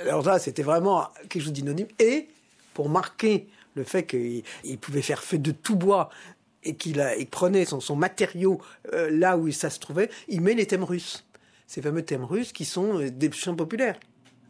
[0.01, 1.87] Alors là, c'était vraiment quelque chose d'inanime.
[1.99, 2.27] Et
[2.73, 4.43] pour marquer le fait qu'il
[4.81, 6.09] pouvait faire feu de tout bois,
[6.63, 8.59] et qu'il il prenait son, son matériau
[8.93, 11.23] euh, là où ça se trouvait, il met les thèmes russes.
[11.65, 13.97] Ces fameux thèmes russes qui sont euh, des chants populaires.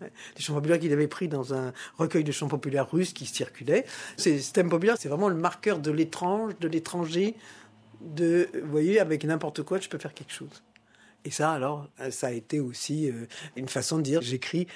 [0.01, 3.85] Des chants populaires qu'il avait pris dans un recueil de chants populaires russes qui circulait.
[4.17, 7.35] Ces thèmes populaires, c'est vraiment le marqueur de l'étrange, de l'étranger,
[8.01, 10.63] de, vous voyez, avec n'importe quoi, je peux faire quelque chose.
[11.25, 14.67] Et ça, alors, ça a été aussi euh, une façon de dire, j'écris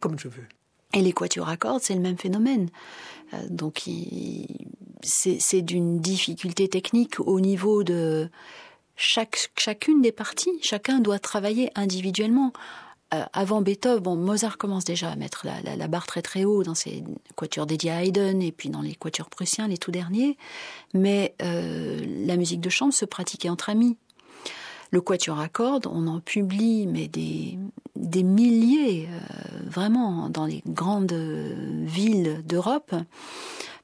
[0.00, 0.46] comme je veux.
[0.92, 2.68] Et les quatuors à cordes, c'est le même phénomène.
[3.34, 3.88] Euh, donc,
[5.02, 8.28] c'est d'une difficulté technique au niveau de
[8.96, 10.58] chaque, chacune des parties.
[10.62, 12.52] Chacun doit travailler individuellement.
[13.14, 17.04] Euh, avant Beethoven, Mozart commence déjà à mettre la, barre très très haut dans ses
[17.36, 20.36] quatuors dédiés à Haydn et puis dans les quatuors prussiens, les tout derniers.
[20.92, 23.96] Mais euh, la musique de chambre se pratiquait entre amis.
[24.90, 27.58] Le quatuor à cordes, on en publie mais des,
[27.94, 32.94] des milliers, euh, vraiment, dans les grandes villes d'Europe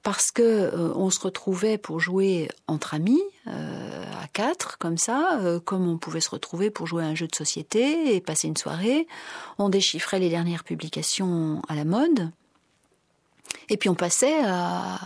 [0.02, 5.38] parce que euh, on se retrouvait pour jouer entre amis euh, à quatre comme ça,
[5.40, 8.48] euh, comme on pouvait se retrouver pour jouer à un jeu de société et passer
[8.48, 9.06] une soirée.
[9.58, 12.30] On déchiffrait les dernières publications à la mode.
[13.68, 14.98] Et puis on passait à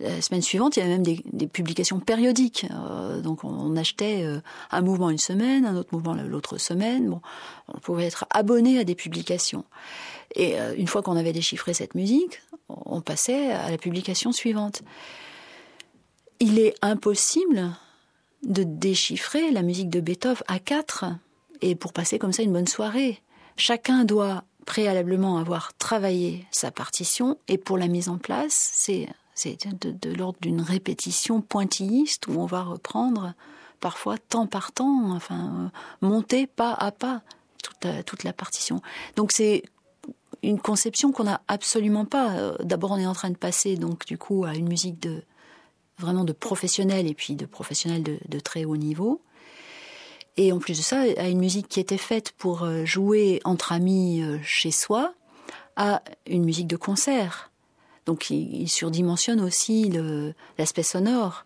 [0.00, 2.66] la semaine suivante, il y avait même des, des publications périodiques.
[3.22, 4.26] donc on, achetait
[4.70, 7.10] un mouvement une semaine, un autre mouvement l'autre semaine.
[7.10, 7.20] Bon,
[7.68, 9.64] on pouvait être abonné à des publications.
[10.34, 14.82] Et une fois qu'on avait déchiffré cette musique, on passait à la publication suivante.
[16.40, 17.70] Il est impossible
[18.42, 21.04] de déchiffrer la musique de Beethoven à quatre
[21.60, 23.22] et pour passer comme ça une bonne soirée.
[23.56, 29.08] Chacun doit préalablement avoir travaillé sa partition et pour la mise en place, c'est
[29.80, 33.34] de, l'ordre d'une répétition pointilliste où on va reprendre
[33.80, 37.22] parfois temps par temps, enfin monter pas à pas
[37.62, 38.80] toute toute la partition.
[39.16, 39.62] Donc c'est
[40.42, 42.32] une conception qu'on n'a absolument pas.
[42.32, 45.22] Euh, d'abord, on est en train de passer donc du coup à une musique de
[45.98, 49.20] vraiment de professionnels et puis de professionnels de, très haut niveau.
[50.36, 53.72] Et en plus de ça, à une musique qui était faite pour euh, jouer entre
[53.72, 55.14] amis euh, chez soi,
[55.76, 57.50] à une musique de concert.
[58.06, 59.92] Donc il, surdimensionne aussi
[60.58, 61.44] l'aspect sonore.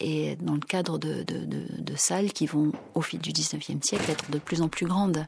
[0.00, 4.30] Et dans le cadre de, de salles qui vont, au fil du 19e siècle, être
[4.30, 5.26] de plus en plus grandes.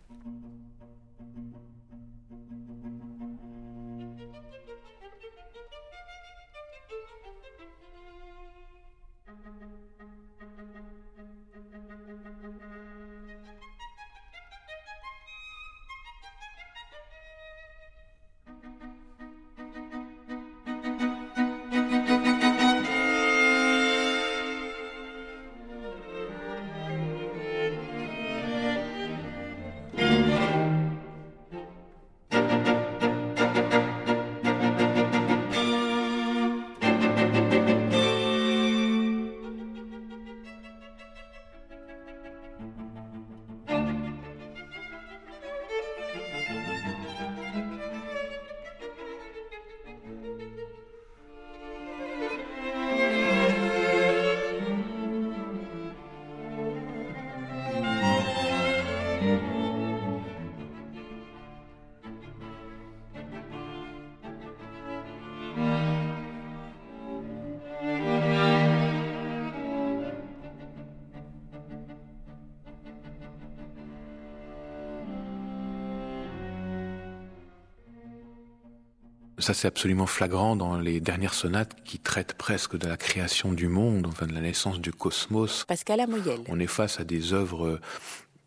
[79.41, 83.69] Ça, c'est absolument flagrant dans les dernières sonates qui traitent presque de la création du
[83.69, 85.65] monde, enfin de la naissance du cosmos.
[85.67, 86.41] Pascal Amoyel.
[86.49, 87.81] On est face à des œuvres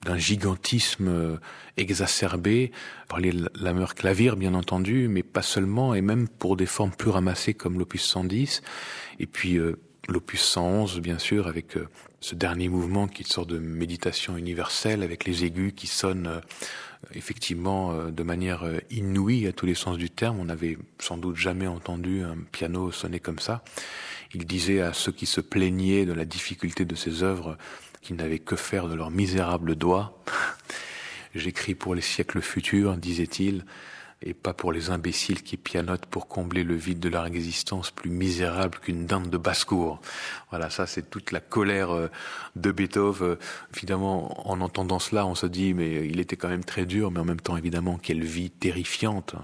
[0.03, 1.37] d'un gigantisme euh,
[1.77, 2.71] exacerbé
[3.07, 7.09] par les lameurs clavier, bien entendu, mais pas seulement, et même pour des formes plus
[7.09, 8.61] ramassées comme l'opus 110,
[9.19, 11.87] et puis euh, l'opus 111, bien sûr, avec euh,
[12.19, 16.41] ce dernier mouvement qui sort de méditation universelle, avec les aigus qui sonnent
[17.13, 20.39] effectivement euh, de manière euh, inouïe à tous les sens du terme.
[20.39, 23.63] On n'avait sans doute jamais entendu un piano sonner comme ça.
[24.33, 27.57] Il disait à ceux qui se plaignaient de la difficulté de ses œuvres
[28.01, 30.17] qu'ils n'avaient que faire de leurs misérables doigts.
[31.35, 33.65] J'écris pour les siècles futurs, disait-il,
[34.25, 38.09] et pas pour les imbéciles qui pianotent pour combler le vide de leur existence plus
[38.09, 39.99] misérable qu'une dinde de basse-cour.
[40.49, 42.07] Voilà, ça c'est toute la colère euh,
[42.55, 43.37] de Beethoven.
[43.73, 47.19] Finalement, en entendant cela, on se dit, mais il était quand même très dur, mais
[47.19, 49.35] en même temps, évidemment, quelle vie terrifiante.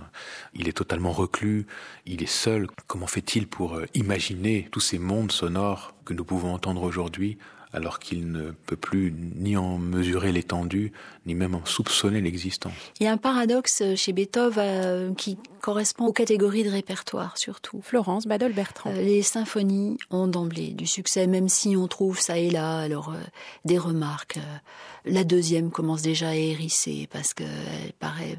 [0.53, 1.65] Il est totalement reclus,
[2.05, 2.67] il est seul.
[2.87, 7.37] Comment fait-il pour euh, imaginer tous ces mondes sonores que nous pouvons entendre aujourd'hui
[7.71, 10.91] alors qu'il ne peut plus ni en mesurer l'étendue,
[11.25, 12.73] ni même en soupçonner l'existence.
[12.99, 17.81] Il y a un paradoxe chez Beethoven euh, qui correspond aux catégories de répertoire surtout.
[17.83, 18.91] Florence Badol-Bertrand.
[18.91, 23.09] Euh, les symphonies ont d'emblée du succès, même si on trouve ça et là alors
[23.09, 23.21] euh,
[23.65, 24.39] des remarques.
[25.05, 28.37] la deuxième commence déjà à hérisser parce qu'elle paraît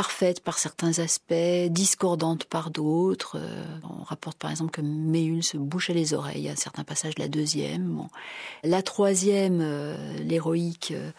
[0.00, 3.36] parfaite par certains aspects, discordante par d'autres.
[3.38, 7.20] Euh, on rapporte par exemple que Méhul se bouchait les oreilles à certains passages de
[7.20, 8.08] la deuxième.
[8.64, 11.10] La troisième, euh, l'héroïque, euh,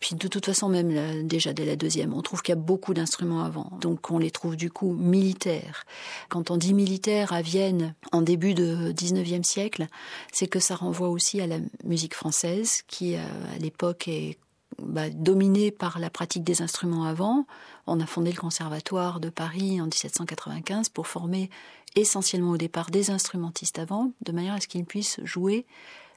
[0.00, 2.94] puis de toute façon même déjà dès la deuxième, on trouve qu'il y a beaucoup
[2.94, 3.70] d'instruments avant.
[3.82, 5.84] Donc on les trouve du coup militaires.
[6.30, 9.88] Quand on dit militaire à Vienne en début de 19e siècle,
[10.32, 14.38] c'est que ça renvoie aussi à la musique française qui à l'époque est
[14.86, 17.46] bah, dominée par la pratique des instruments avant,
[17.86, 21.50] on a fondé le Conservatoire de Paris en 1795 pour former
[21.96, 25.66] essentiellement au départ des instrumentistes avant, de manière à ce qu'ils puissent jouer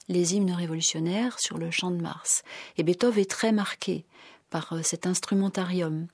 [0.07, 2.43] les hymnes révolutionnaires sur le champ de Mars.
[2.77, 4.05] Et Beethoven est très marqué
[4.55, 6.07] par euh, cet instrumentarium.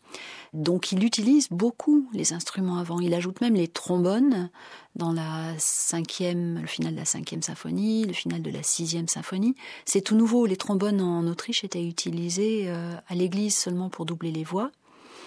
[0.53, 2.99] Donc il utilise beaucoup les instruments avant.
[2.99, 4.49] Il ajoute même les trombones
[4.95, 9.55] dans la cinquième, le final de la cinquième symphonie, le final de la sixième symphonie.
[9.85, 10.47] C'est tout nouveau.
[10.47, 14.71] Les trombones en Autriche étaient utilisés euh, à l'église seulement pour doubler les voix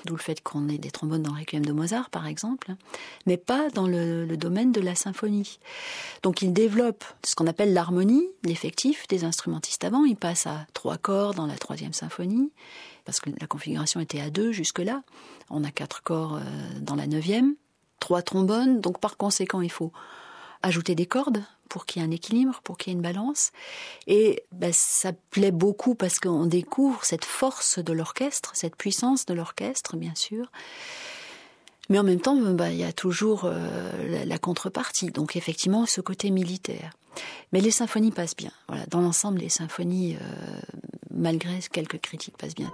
[0.05, 2.75] d'où le fait qu'on ait des trombones dans le Requiem de Mozart, par exemple,
[3.27, 5.59] mais pas dans le, domaine de la symphonie.
[6.23, 10.05] Donc il développe ce qu'on appelle l'harmonie, l'effectif des instrumentistes avant.
[10.05, 12.53] Il passe à trois corps dans la troisième symphonie,
[13.05, 15.03] parce que la configuration était à deux jusque-là.
[15.51, 16.41] On a quatre corps euh,
[16.81, 17.55] dans la neuvième,
[18.01, 19.93] trois trombones, donc par conséquent il faut
[20.63, 23.51] ajouter des cordes pour qu'il y ait un équilibre, pour qu'il y ait une balance.
[24.07, 29.35] Et ben, ça plaît beaucoup parce qu'on découvre cette force de l'orchestre, cette puissance de
[29.35, 30.51] l'orchestre, bien sûr.
[31.91, 35.11] Mais en même temps, ben, il y a toujours euh, la, contrepartie.
[35.11, 36.93] Donc effectivement, ce côté militaire.
[37.53, 38.53] Mais les symphonies passent bien.
[38.69, 40.61] Voilà, dans l'ensemble, les symphonies, euh,
[41.11, 42.73] malgré quelques critiques, passent bien.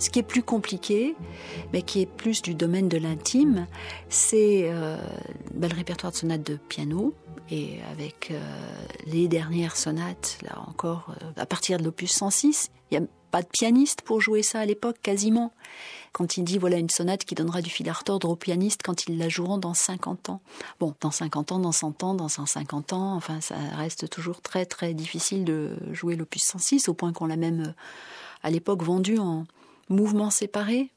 [0.00, 1.14] Ce qui est plus compliqué,
[1.74, 3.66] mais qui est plus du domaine de l'intime,
[4.08, 4.96] c'est euh,
[5.52, 7.14] ben, le répertoire de sonates de piano.
[7.50, 8.40] Et avec euh,
[9.06, 13.42] les dernières sonates, là encore, euh, à partir de l'opus 106, il n'y a pas
[13.42, 15.52] de pianiste pour jouer ça à l'époque, quasiment.
[16.12, 19.06] Quand il dit voilà une sonate qui donnera du fil à retordre aux pianistes quand
[19.06, 20.40] ils la joueront dans 50 ans.
[20.78, 24.64] Bon, dans 50 ans, dans 100 ans, dans 150 ans, enfin, ça reste toujours très
[24.64, 27.74] très difficile de jouer l'opus 106, au point qu'on l'a même
[28.42, 29.44] à l'époque vendu en,
[29.90, 30.90] mouvements séparés,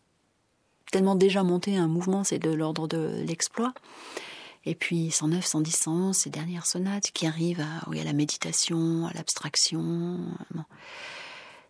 [0.91, 3.73] tellement déjà monté un mouvement, c'est de l'ordre de l'exploit.
[4.65, 9.07] Et puis 109, 110, 111, ces dernières sonates qui arrivent à, oui, à la méditation,
[9.07, 10.19] à l'abstraction.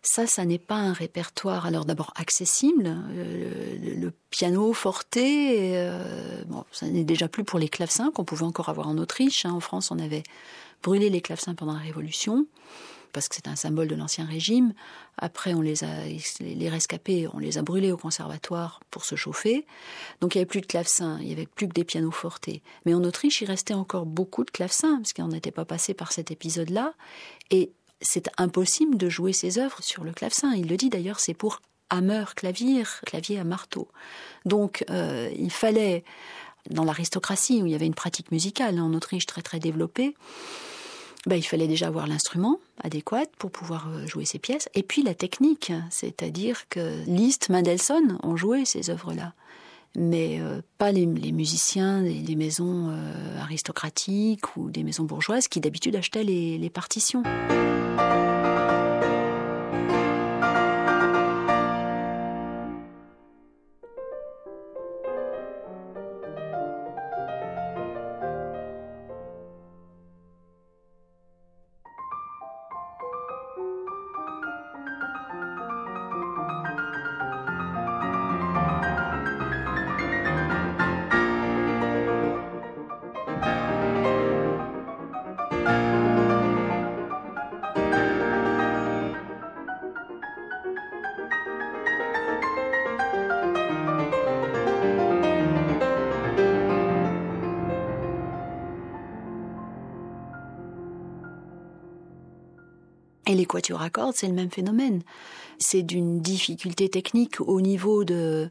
[0.02, 2.94] Ça, ça n'est pas un répertoire, alors d'abord accessible.
[3.10, 8.86] Le, piano forte, euh, ça n'est déjà plus pour les clavecins qu'on pouvait encore avoir
[8.86, 9.46] en Autriche.
[9.46, 9.52] Hein.
[9.52, 10.22] En France, on avait
[10.82, 12.46] brûlé les clavecins pendant la Révolution
[13.14, 14.74] parce que c'est un symbole de l'ancien régime.
[15.16, 16.04] Après, on les a,
[16.40, 19.64] les rescapés, on les a brûlés au conservatoire pour se chauffer.
[20.20, 22.62] Donc il n'y avait plus de clavecins, il n'y avait plus que des pianos fortés.
[22.84, 26.12] Mais en Autriche, il restait encore beaucoup de clavecins, parce qu'on n'était pas passé par
[26.12, 26.92] cet épisode-là.
[27.50, 27.70] Et
[28.02, 30.52] c'est impossible de jouer ses œuvres sur le clavecin.
[30.52, 33.88] Il le dit d'ailleurs, c'est pour hammer, clavier, clavier à marteau.
[34.44, 36.02] Donc euh, il fallait,
[36.68, 40.16] dans l'aristocratie, où il y avait une pratique musicale en Autriche très très développée,
[41.26, 45.02] ben, il fallait déjà avoir l'instrument adéquat pour pouvoir euh, jouer ces pièces, et puis
[45.02, 49.32] la technique, c'est-à-dire que Liszt, Mendelssohn ont joué ces œuvres-là,
[49.96, 55.96] mais euh, pas les, musiciens des, maisons euh, aristocratiques ou des maisons bourgeoises qui d'habitude
[55.96, 57.22] achetaient les partitions.
[103.54, 105.02] Quatuors à cordes, c'est le même phénomène.
[105.58, 108.50] C'est d'une difficulté technique au niveau de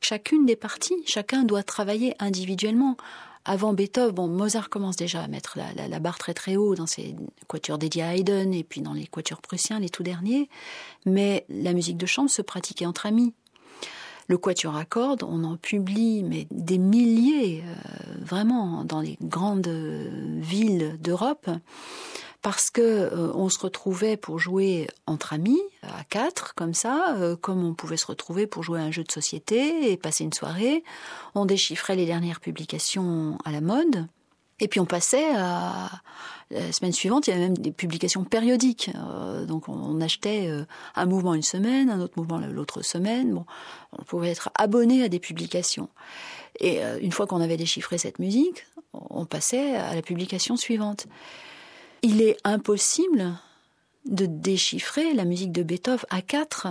[0.00, 1.02] chacune des parties.
[1.04, 2.96] Chacun doit travailler individuellement.
[3.44, 7.16] Avant Beethoven, Mozart commence déjà à mettre la, barre très très haut dans ses
[7.48, 10.48] quatuors dédiés à Haydn et puis dans les quatuors prussiens, les tout derniers.
[11.06, 13.34] Mais la musique de chambre se pratiquait entre amis.
[14.28, 17.74] Le quatuor à cordes, on en publie mais des milliers, euh,
[18.20, 21.50] vraiment, dans les grandes villes d'Europe
[22.46, 27.34] parce que euh, on se retrouvait pour jouer entre amis à quatre comme ça, euh,
[27.34, 30.32] comme on pouvait se retrouver pour jouer à un jeu de société et passer une
[30.32, 30.84] soirée.
[31.34, 34.06] On déchiffrait les dernières publications à la mode.
[34.60, 35.90] Et puis on passait à
[36.52, 38.92] la semaine suivante, il y avait même des publications périodiques.
[38.94, 40.48] Euh, donc on, achetait
[40.94, 43.34] un mouvement une semaine, un autre mouvement l'autre semaine.
[43.34, 43.44] Bon,
[43.90, 45.88] on pouvait être abonné à des publications.
[46.60, 51.08] Et une fois qu'on avait déchiffré cette musique, on passait à la publication suivante.
[52.08, 53.34] Il est impossible
[54.04, 56.68] de déchiffrer la musique de Beethoven à quatre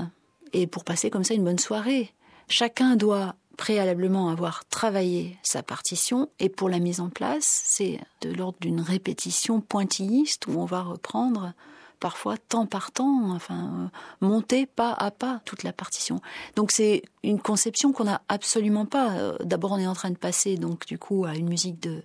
[0.54, 2.14] et pour passer comme ça une bonne soirée.
[2.48, 8.32] Chacun doit préalablement avoir travaillé sa partition et pour la mise en place, c'est de
[8.32, 11.52] l'ordre d'une répétition pointilliste où on va reprendre
[12.00, 16.22] parfois temps par temps, enfin monter pas à pas toute la partition.
[16.56, 19.34] Donc c'est une conception qu'on n'a absolument pas.
[19.44, 22.04] D'abord on est en train de passer donc du coup à une musique de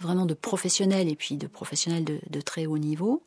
[0.00, 3.22] vraiment de professionnels et puis de professionnels de, très haut niveau.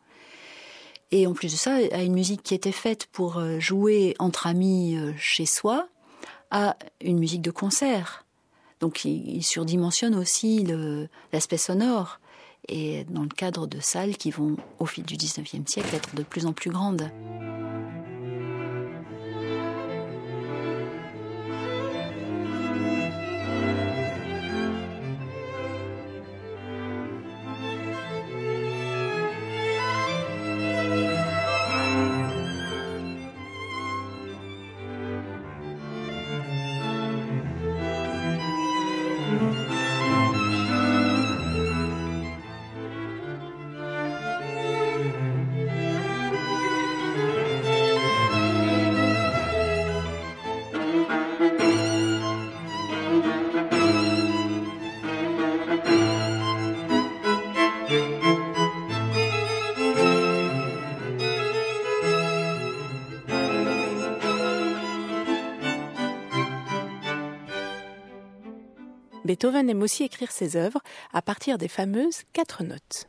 [1.12, 4.46] Et en plus de ça, à une musique qui était faite pour euh, jouer entre
[4.46, 5.88] amis euh, chez soi,
[6.52, 8.26] à une musique de concert.
[8.80, 10.66] Donc il, surdimensionne aussi
[11.34, 12.20] l'aspect sonore,
[12.68, 16.24] et dans le cadre de salles qui vont, au fil du 19e siècle, être de
[16.24, 17.10] plus en plus grandes.
[69.30, 70.82] Beethoven aime aussi écrire ses œuvres
[71.14, 73.08] à partir des fameuses quatre notes.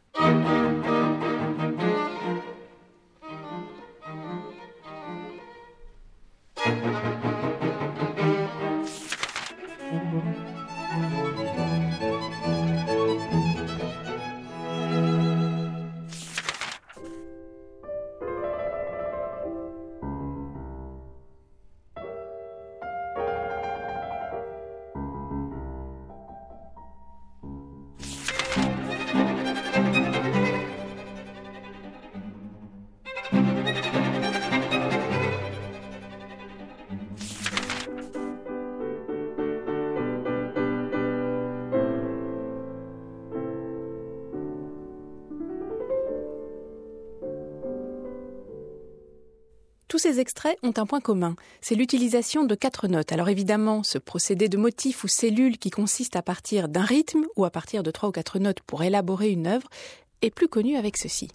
[50.00, 53.12] Ces extraits ont un point commun, c'est l'utilisation de quatre notes.
[53.12, 57.44] Alors évidemment, ce procédé de motif ou cellule qui consiste à partir d'un rythme ou
[57.44, 59.68] à partir de trois ou quatre notes pour élaborer une œuvre
[60.22, 61.28] est plus connu avec ceci.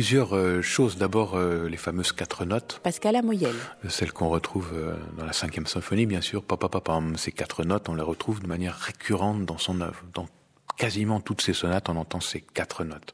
[0.00, 0.96] Plusieurs euh, choses.
[0.96, 2.80] D'abord, euh, les fameuses quatre notes.
[2.82, 3.54] Pascal Amoyel.
[3.84, 4.72] Euh, celles qu'on retrouve
[5.18, 6.42] dans la cinquième symphonie, bien sûr.
[6.42, 10.02] Papa, papa, ces quatre notes, on les retrouve de manière récurrente dans son œuvre.
[10.14, 10.26] Dans
[10.78, 13.12] quasiment toutes ses sonates, on entend ces quatre notes.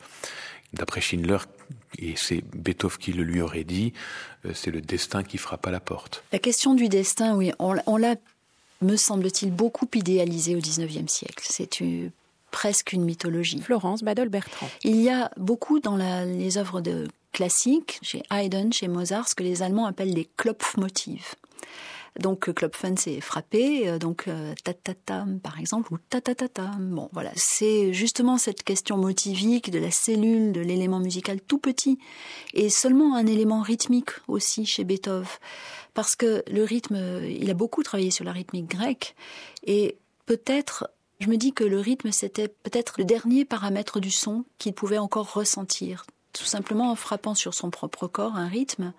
[0.74, 1.38] D'après Schindler,
[1.98, 3.92] et c'est Beethoven qui le lui aurait dit,
[4.54, 6.22] c'est le destin qui frappe à la porte.
[6.32, 8.14] La question du destin, oui, on, on l'a,
[8.80, 11.44] me semble-t-il, beaucoup idéalisé au XIXe siècle.
[11.50, 11.80] C'est
[12.50, 13.60] presque une mythologie.
[13.60, 14.68] Florence Badol-Bertrand.
[14.84, 19.42] Il y a beaucoup dans les œuvres de classique, chez Haydn, chez Mozart, ce que
[19.42, 21.34] les Allemands appellent les Klopfmotive.
[22.18, 24.26] Donc Klopfen, c'est frapper, donc
[24.64, 26.94] tatatam par exemple, ou tatatatam.
[26.94, 31.98] Bon, voilà, c'est justement cette question motivique de la cellule, de l'élément musical tout petit,
[32.54, 35.28] et seulement un élément rythmique aussi chez Beethoven,
[35.92, 39.14] parce que le rythme, il a beaucoup travaillé sur la rythmique grecque,
[39.66, 40.88] et peut-être
[41.18, 44.98] je me dis que le rythme, c'était peut-être le dernier paramètre du son qu'il pouvait
[44.98, 48.92] encore ressentir, tout simplement en frappant sur son propre corps un rythme,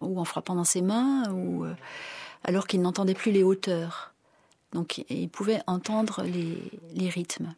[0.00, 1.74] ou en frappant dans ses mains, ou euh,
[2.44, 4.12] alors qu'il n'entendait plus les hauteurs.
[4.72, 7.54] Donc il pouvait entendre les, rythmes.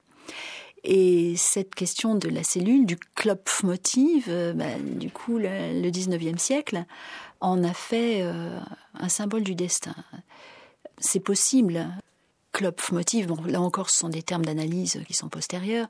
[0.83, 6.85] Et cette question de la cellule, du Klopfmotiv, euh, bah, du coup, le, 19e siècle
[7.41, 8.59] en a fait euh,
[8.95, 9.95] un symbole du destin.
[10.99, 11.87] C'est possible.
[12.55, 15.88] Klopfmotiv, bon, là encore, ce sont des termes d'analyse qui sont postérieurs,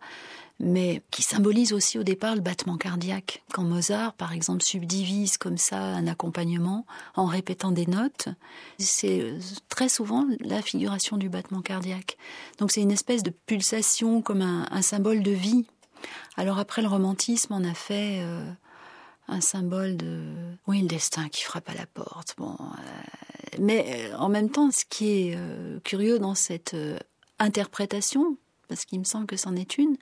[0.59, 3.43] mais qui symbolisent aussi au départ le battement cardiaque.
[3.53, 6.87] Quand Mozart, par exemple, subdivise comme ça un accompagnement
[7.17, 8.31] en répétant des notes,
[8.79, 9.39] c'est euh,
[9.69, 12.17] très souvent la figuration du battement cardiaque.
[12.59, 15.67] Donc c'est une espèce de pulsation comme un, symbole de vie.
[16.39, 18.43] Alors après le romantisme, on a fait euh,
[19.29, 20.35] un symbole de
[20.67, 22.35] oui le destin qui frappe à la porte.
[22.37, 25.39] Bon, euh, mais en même temps, ce qui est
[25.83, 26.77] curieux dans cette
[27.39, 28.37] interprétation
[28.69, 29.97] parce qu'il me semble que c'en est une,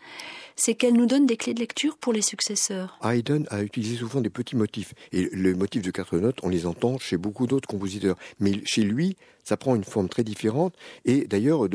[0.57, 2.99] c'est qu'elle nous donne des clés de lecture pour les successeurs.
[3.03, 4.95] Haydn a utilisé souvent des petits motifs.
[5.13, 8.17] Et les motifs de quatre notes, on les entend chez beaucoup d'autres compositeurs.
[8.41, 10.75] Mais chez lui, ça prend une forme très différente.
[11.05, 11.69] Et d'ailleurs,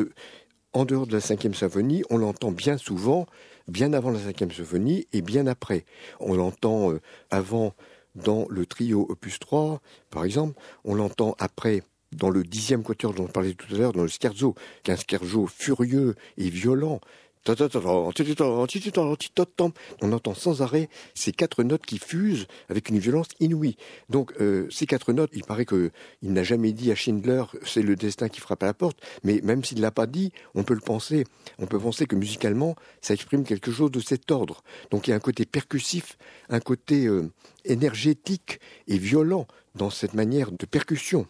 [0.74, 3.26] en dehors de la cinquième symphonie, on l'entend bien souvent,
[3.68, 5.86] bien avant la cinquième symphonie et bien après.
[6.20, 7.74] On l'entend euh, avant
[8.16, 10.60] dans le trio opus 3, par exemple.
[10.84, 14.08] On l'entend après dans le dixième quatuor dont on parlait tout à l'heure, dans le
[14.08, 17.02] scherzo, qui est un scherzo furieux et violent.
[20.02, 23.78] On entend sans arrêt ces quatre notes qui fusent avec une violence inouïe.
[24.10, 24.34] Donc
[24.70, 25.92] ces quatre notes, il paraît qu'il
[26.24, 29.64] n'a jamais dit à Schindler c'est le destin qui frappe à la porte, mais même
[29.64, 31.26] s'il l'a pas dit, on peut le penser.
[31.60, 34.64] On peut penser que musicalement, ça exprime quelque chose de cet ordre.
[34.92, 36.18] Donc il y a un côté percussif,
[36.50, 37.10] un côté
[37.66, 41.28] énergétique et violent dans cette manière de percussion.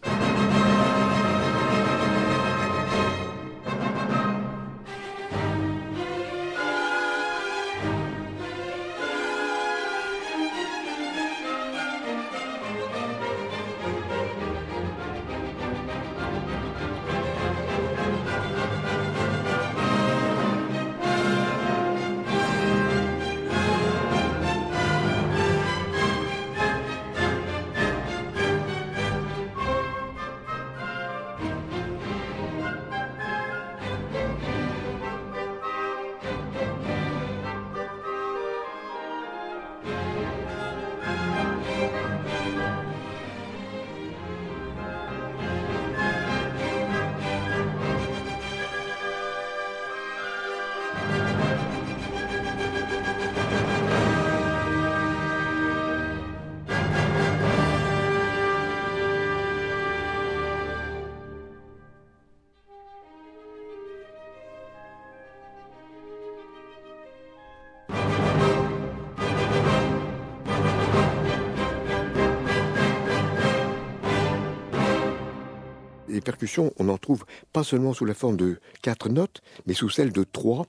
[76.22, 80.12] Percussions, on en trouve pas seulement sous la forme de quatre notes, mais sous celle
[80.12, 80.66] de trois.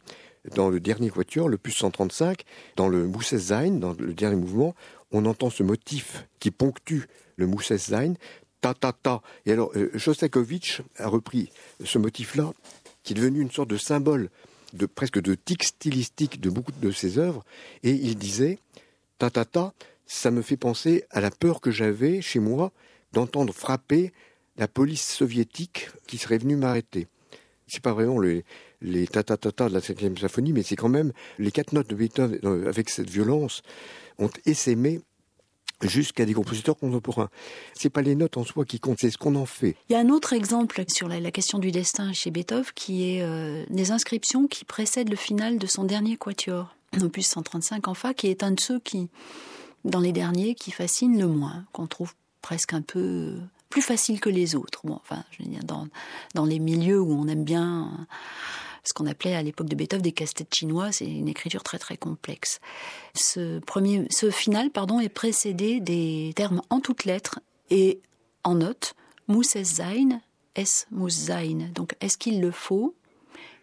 [0.54, 2.42] Dans le dernier quatuor, le plus 135,
[2.76, 4.74] dans le Mousses dans le dernier mouvement,
[5.10, 7.02] on entend ce motif qui ponctue
[7.36, 7.72] le Mousses
[8.60, 9.22] ta ta ta.
[9.46, 11.50] Et alors, euh, Shostakovich a repris
[11.84, 12.52] ce motif-là,
[13.02, 14.30] qui est devenu une sorte de symbole,
[14.72, 17.44] de presque de tic stylistique de beaucoup de ses œuvres,
[17.82, 18.58] et il disait
[19.18, 19.72] ta ta ta,
[20.06, 22.72] ça me fait penser à la peur que j'avais chez moi
[23.12, 24.12] d'entendre frapper
[24.58, 27.06] la police soviétique qui serait venue m'arrêter.
[27.66, 28.44] C'est pas vraiment les,
[28.80, 32.38] les ta-ta-ta-ta de la cinquième symphonie, mais c'est quand même les quatre notes de Beethoven
[32.44, 33.62] euh, avec cette violence
[34.18, 35.00] ont essaimé
[35.82, 37.30] jusqu'à des compositeurs contemporains.
[37.74, 39.76] C'est pas les notes en soi qui comptent, c'est ce qu'on en fait.
[39.88, 43.22] Il y a un autre exemple sur la, question du destin chez Beethoven qui est
[43.22, 48.14] euh, des inscriptions qui précèdent le final de son dernier quatuor, opus 135 en fa,
[48.14, 49.08] qui est un de ceux qui,
[49.84, 53.36] dans les derniers, qui fascine le moins, qu'on trouve presque un peu
[53.68, 54.80] plus facile que les autres.
[54.84, 55.88] Bon, enfin, je veux dire, dans,
[56.34, 58.06] dans les milieux où on aime bien
[58.84, 61.96] ce qu'on appelait à l'époque de Beethoven des casse-têtes chinois, c'est une écriture très très
[61.96, 62.60] complexe.
[63.14, 67.40] Ce premier, ce final, pardon, est précédé des termes en toutes lettres
[67.70, 68.00] et
[68.44, 68.94] en notes.
[69.26, 70.20] Muss es sein,
[70.56, 71.70] es muss sein.
[71.74, 72.94] Donc, est-ce qu'il le faut?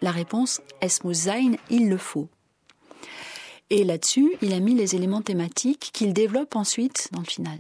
[0.01, 2.29] La réponse, es muss sein, il le faut.
[3.71, 7.57] Et là-dessus, il a mis les éléments thématiques qu'il développe ensuite dans le final.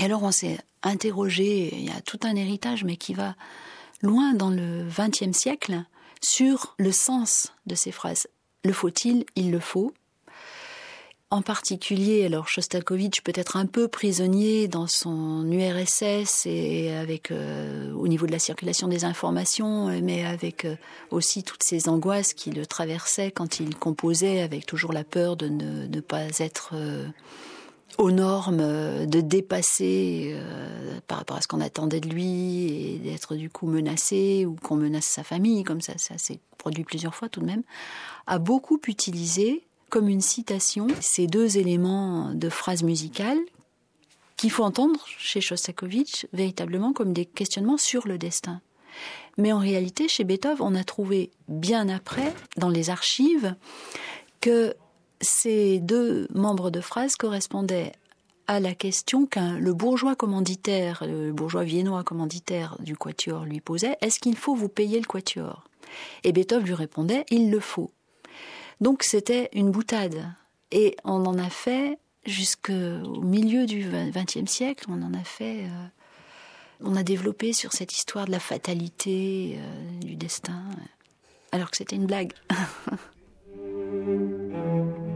[0.00, 3.34] Et alors on s'est interrogé, il y a tout un héritage, mais qui va
[4.02, 5.84] loin dans le XXe siècle,
[6.22, 8.28] sur le sens de ces phrases.
[8.64, 9.94] Le faut-il Il le faut.
[11.32, 17.92] En particulier, alors Shostakovich peut être un peu prisonnier dans son URSS et avec euh,
[17.92, 20.74] au niveau de la circulation des informations, mais avec euh,
[21.12, 25.46] aussi toutes ces angoisses qui le traversaient quand il composait, avec toujours la peur de
[25.48, 27.06] ne, pas être euh,
[27.98, 30.36] aux normes, de dépasser
[31.06, 34.76] par rapport à ce qu'on attendait de lui et d'être du coup menacé ou qu'on
[34.76, 37.62] menace sa famille, comme ça, ça s'est produit plusieurs fois tout de même,
[38.26, 43.38] a beaucoup utilisé comme une citation ces deux éléments de phrase musicale
[44.36, 48.62] qu'il faut entendre chez Shostakovich véritablement comme des questionnements sur le destin.
[49.36, 53.54] Mais en réalité, chez Beethoven, on a trouvé bien après, dans les archives,
[54.40, 54.74] que
[55.20, 57.92] ces deux membres de phrase correspondaient
[58.46, 63.96] à la question qu'un le bourgeois commanditaire, le bourgeois viennois commanditaire du quatuor lui posait
[64.00, 65.64] est-ce qu'il faut vous payer le quatuor?
[66.24, 67.92] Et Beethoven lui répondait il le faut.
[68.80, 70.26] Donc c'était une boutade.
[70.72, 75.64] Et on en a fait jusqu'au milieu du XXe siècle, on en a fait.
[75.64, 75.86] Euh,
[76.82, 80.62] on a développé sur cette histoire de la fatalité, euh, du destin,
[81.52, 82.32] alors que c'était une blague.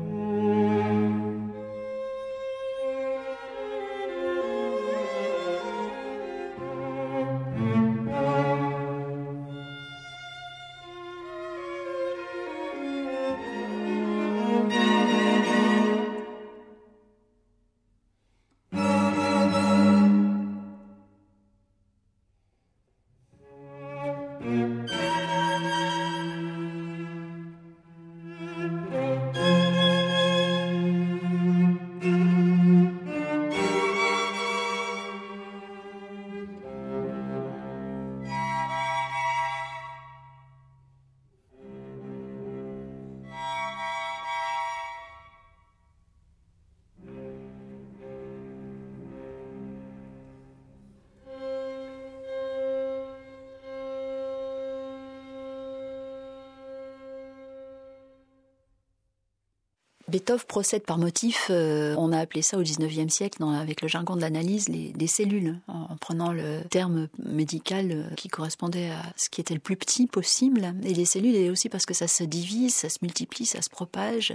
[60.15, 64.15] Beethoven procède par motif, euh, on a appelé ça au XIXe siècle, avec le jargon
[64.15, 69.41] de l'analyse, des cellules, en, prenant le terme médical euh, qui correspondait à ce qui
[69.41, 70.73] était le plus petit possible.
[70.85, 73.69] Et les cellules, et aussi parce que ça se divise, ça se multiplie, ça se
[73.69, 74.33] propage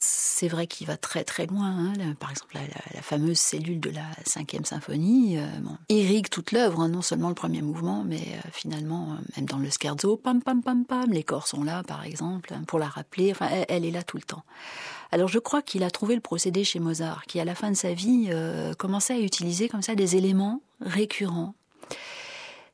[0.00, 1.66] c'est vrai qu'il va très très loin.
[1.66, 2.14] Hein.
[2.20, 2.56] Par exemple,
[2.94, 5.46] la, fameuse cellule de la cinquième symphonie euh,
[5.88, 9.58] irrigue toute l'œuvre, hein, non seulement le premier mouvement, mais euh, finalement, euh, même dans
[9.58, 12.86] le scherzo, pam pam pam pam, les corps sont là, par exemple, hein, pour la
[12.86, 13.32] rappeler.
[13.32, 14.44] Enfin, elle, est là tout le temps.
[15.10, 17.76] Alors, je crois qu'il a trouvé le procédé chez Mozart, qui à la fin de
[17.76, 18.30] sa vie
[18.76, 21.54] commençait à utiliser comme ça des éléments récurrents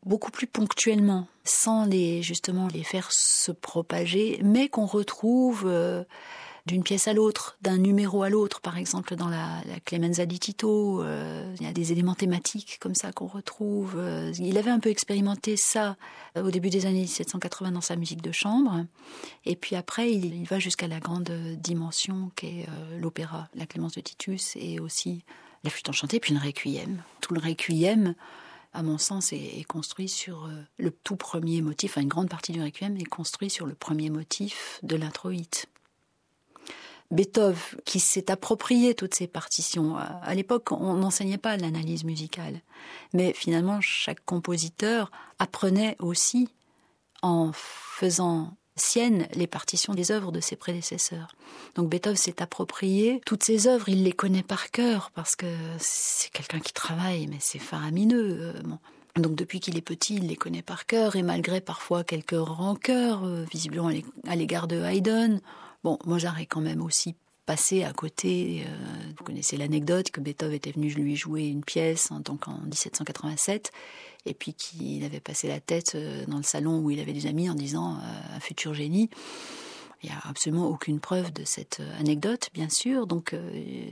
[0.04, 5.66] beaucoup plus ponctuellement, sans les justement les faire se propager, mais qu'on retrouve
[6.66, 10.38] d'une pièce à l'autre, d'un numéro à l'autre, par exemple dans la, la Clemenza di
[10.38, 13.96] Tito, euh, il y a des éléments thématiques comme ça qu'on retrouve.
[13.98, 15.96] Euh, il avait un peu expérimenté ça
[16.38, 18.86] euh, au début des années 1780 dans sa musique de chambre,
[19.44, 22.66] et puis après il, il va jusqu'à la grande dimension qu'est
[22.98, 25.22] l'opéra, la Clémence de Titus, et aussi
[25.64, 27.02] la flûte enchantée, puis une requiem.
[27.20, 28.14] Tout le requiem
[28.72, 32.60] à mon sens, est, construit sur le tout premier motif, enfin une grande partie du
[32.60, 35.68] requiem est construit sur le premier motif de l'introïte.
[37.14, 39.96] Beethoven qui s'est approprié toutes ces partitions.
[39.96, 42.60] À l'époque, on n'enseignait pas l'analyse musicale,
[43.12, 46.48] mais finalement, chaque compositeur apprenait aussi
[47.22, 51.28] en faisant sienne les partitions des œuvres de ses prédécesseurs.
[51.76, 55.46] Donc Beethoven s'est approprié toutes ces œuvres, il les connaît par cœur parce que
[55.78, 58.38] c'est quelqu'un qui travaille, mais c'est faramineux.
[58.40, 58.62] Euh,
[59.16, 63.24] Donc depuis qu'il est petit, il les connaît par cœur et malgré parfois quelques rancœurs,
[63.24, 63.90] euh, visiblement
[64.26, 65.40] à l'égard de Haydn,
[65.84, 67.14] Bon, Mozart est quand même aussi
[67.44, 68.64] passé à côté.
[68.66, 73.70] Euh, vous connaissez l'anecdote que Beethoven était venu lui jouer une pièce en 1787
[74.24, 77.26] et puis qu'il avait passé la tête euh, dans le salon où il avait des
[77.26, 79.10] amis en disant euh, un futur génie.
[80.04, 83.06] Il n'y a absolument aucune preuve de cette anecdote, bien sûr.
[83.06, 83.34] Donc,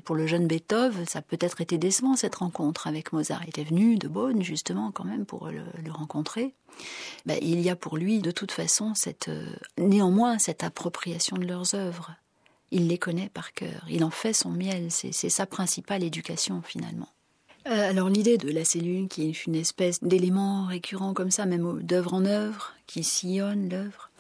[0.05, 3.41] pour le jeune Beethoven, ça a peut-être été décevant cette rencontre avec Mozart.
[3.45, 6.53] Il était venu de Bonn, justement, quand même, pour le, rencontrer.
[7.25, 9.31] Ben, il y a pour lui, de toute façon, cette,
[9.79, 12.13] néanmoins, cette appropriation de leurs œuvres.
[12.73, 13.87] Il les connaît par cœur.
[13.89, 14.91] Il en fait son miel.
[14.91, 17.09] C'est sa principale éducation, finalement.
[17.65, 22.13] alors l'idée de la cellule qui est une espèce d'élément récurrent comme ça, même d'œuvre
[22.13, 24.11] en œuvre, qui sillonne l'œuvre,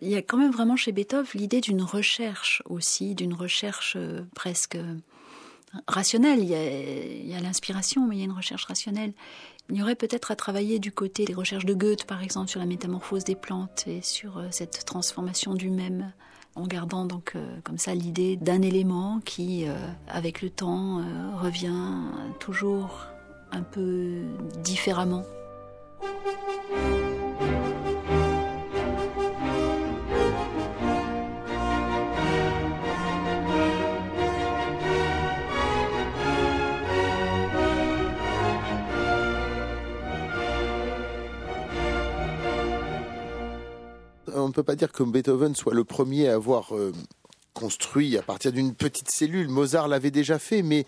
[0.00, 4.22] Il y a quand même vraiment chez Beethoven l'idée d'une recherche aussi, d'une recherche euh,
[4.34, 4.94] presque euh,
[5.88, 6.38] rationnelle.
[6.40, 9.12] Il y a, l'inspiration, mais il y a une recherche rationnelle.
[9.70, 12.60] Il y aurait peut-être à travailler du côté des recherches de Goethe, par exemple, sur
[12.60, 16.12] la métamorphose des plantes et sur euh, cette transformation du même,
[16.54, 19.64] en gardant donc comme ça l'idée d'un élément qui,
[20.08, 21.04] avec le temps,
[21.36, 21.76] revient
[22.40, 23.06] toujours
[23.52, 24.22] un peu
[24.64, 25.24] différemment.
[44.40, 46.92] On ne peut pas dire que Beethoven soit le premier à avoir euh,
[47.54, 49.48] construit à partir d'une petite cellule.
[49.48, 50.84] Mozart l'avait déjà fait, mais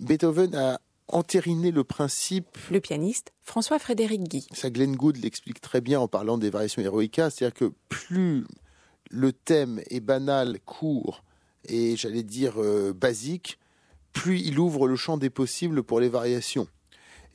[0.00, 2.56] Beethoven a entériné le principe.
[2.70, 4.46] Le pianiste François-Frédéric Guy.
[4.52, 8.46] Ça, Glenn Gould l'explique très bien en parlant des variations héroïcas, c'est-à-dire que plus
[9.10, 11.22] le thème est banal, court
[11.66, 13.58] et j'allais dire euh, basique,
[14.12, 16.68] plus il ouvre le champ des possibles pour les variations.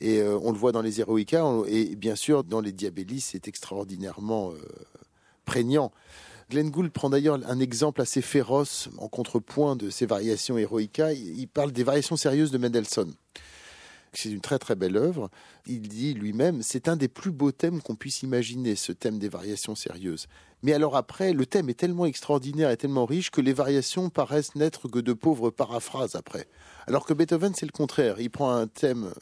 [0.00, 3.48] Et euh, on le voit dans les héroïcas et bien sûr dans les diabellis, c'est
[3.48, 4.52] extraordinairement
[6.50, 11.12] Glenn Gould prend d'ailleurs un exemple assez féroce en contrepoint de ces variations héroïcas.
[11.12, 13.14] Il parle des variations sérieuses de Mendelssohn.
[14.12, 15.30] C'est une très très belle œuvre.
[15.66, 19.28] Il dit lui-même, c'est un des plus beaux thèmes qu'on puisse imaginer, ce thème des
[19.28, 20.26] variations sérieuses.
[20.62, 24.56] Mais alors après, le thème est tellement extraordinaire et tellement riche que les variations paraissent
[24.56, 26.48] n'être que de pauvres paraphrases après.
[26.88, 28.16] Alors que Beethoven, c'est le contraire.
[28.18, 29.12] Il prend un thème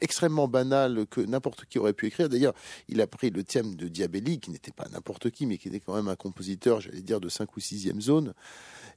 [0.00, 2.28] extrêmement banal que n'importe qui aurait pu écrire.
[2.28, 2.54] D'ailleurs,
[2.88, 5.80] il a pris le thème de Diabelli, qui n'était pas n'importe qui, mais qui était
[5.80, 8.34] quand même un compositeur, j'allais dire, de 5 ou 6e zone.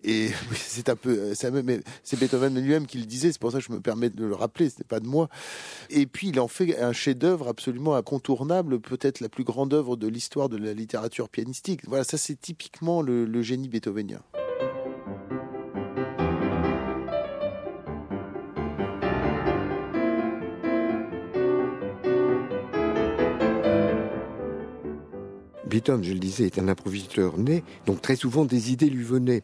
[0.03, 3.71] Et c'est un peu, c'est Beethoven lui-même qui le disait, c'est pour ça que je
[3.71, 5.29] me permets de le rappeler, ce n'est pas de moi.
[5.89, 10.07] Et puis il en fait un chef-d'œuvre absolument incontournable, peut-être la plus grande œuvre de
[10.07, 11.81] l'histoire de la littérature pianistique.
[11.87, 14.21] Voilà, ça c'est typiquement le génie beethovenien.
[25.79, 29.43] Beethoven, je le disais, est un improvisateur né, donc très souvent des idées lui venaient.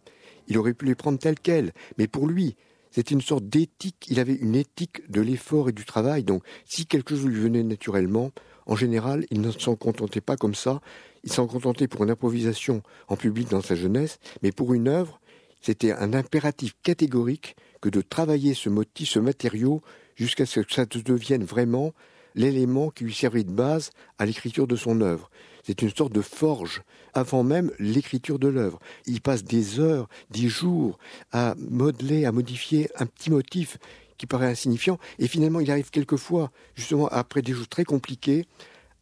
[0.50, 2.58] Il aurait pu les prendre telles quelles, mais pour lui,
[2.92, 4.06] c'était une sorte d'éthique.
[4.10, 6.26] Il avait une éthique de l'effort et du travail.
[6.26, 8.32] Donc, si quelque chose lui venait naturellement,
[8.66, 10.82] en général, il ne s'en contentait pas comme ça.
[11.24, 15.22] Il s'en contentait pour une improvisation en public dans sa jeunesse, mais pour une œuvre,
[15.62, 19.82] c'était un impératif catégorique que de travailler ce motif, ce matériau,
[20.16, 21.94] jusqu'à ce que ça devienne vraiment
[22.36, 25.30] l'élément qui lui servait de base à l'écriture de son œuvre.
[25.64, 26.84] C'est une sorte de forge
[27.14, 28.80] avant même l'écriture de l'œuvre.
[29.08, 31.00] Il passe des heures, des jours
[31.32, 33.78] à modeler, à modifier un petit motif
[34.18, 38.46] qui paraît insignifiant, et finalement il arrive quelquefois, justement après des jours très compliqués,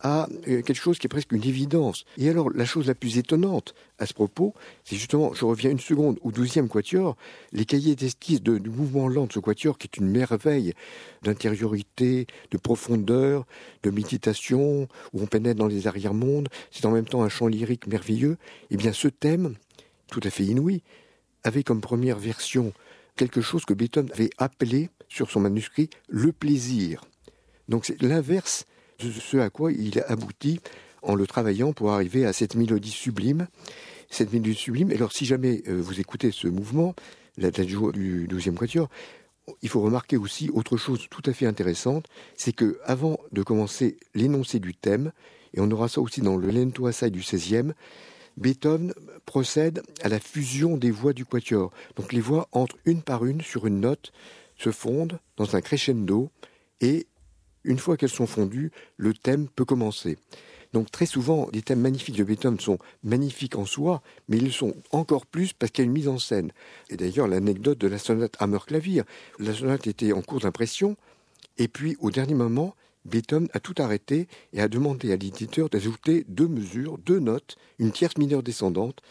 [0.03, 2.05] à euh, quelque chose qui est presque une évidence.
[2.17, 5.79] Et alors, la chose la plus étonnante à ce propos, c'est justement, je reviens une
[5.79, 7.15] seconde au douzième quatuor,
[7.53, 10.73] les cahiers d'esquisse du mouvement lent de ce quatuor, qui est une merveille
[11.23, 13.45] d'intériorité, de profondeur,
[13.81, 17.87] de méditation, où on pénètre dans les arrière-mondes, c'est en même temps un chant lyrique
[17.87, 18.37] merveilleux.
[18.71, 19.55] Eh bien, ce thème,
[20.11, 20.83] tout à fait inouï,
[21.43, 22.73] avait comme première version
[23.15, 27.05] quelque chose que Beethoven avait appelé sur son manuscrit le plaisir.
[27.69, 28.65] Donc c'est l'inverse
[28.99, 30.59] ce à quoi il a abouti
[31.01, 33.47] en le travaillant pour arriver à cette mélodie sublime.
[34.09, 36.95] Cette mélodie sublime, alors si jamais euh, vous écoutez ce mouvement,
[37.37, 38.89] l'adagio du 12e quatuor,
[39.61, 43.97] il faut remarquer aussi autre chose tout à fait intéressante, c'est que avant de commencer
[44.13, 45.11] l'énoncé du thème,
[45.53, 47.73] et on aura ça aussi dans le Lento Assai du 16e,
[48.37, 48.93] Beethoven
[49.25, 51.71] procède à la fusion des voix du quatuor.
[51.95, 54.11] Donc les voix entrent une par une sur une note,
[54.57, 56.29] se fondent dans un crescendo
[56.81, 57.07] et
[57.63, 60.17] une fois qu'elles sont fondues, le thème peut commencer.
[60.73, 64.73] Donc très souvent, les thèmes magnifiques de Beethoven sont magnifiques en soi, mais ils sont
[64.91, 66.51] encore plus parce qu'il y a une mise en scène.
[66.89, 69.03] Et d'ailleurs, l'anecdote de la sonate Hammer-Clavier,
[69.39, 70.97] la sonate était en cours d'impression,
[71.59, 76.25] et puis au dernier moment, Beethoven a tout arrêté et a demandé à l'éditeur d'ajouter
[76.27, 79.01] deux mesures, deux notes, une tierce mineure descendante,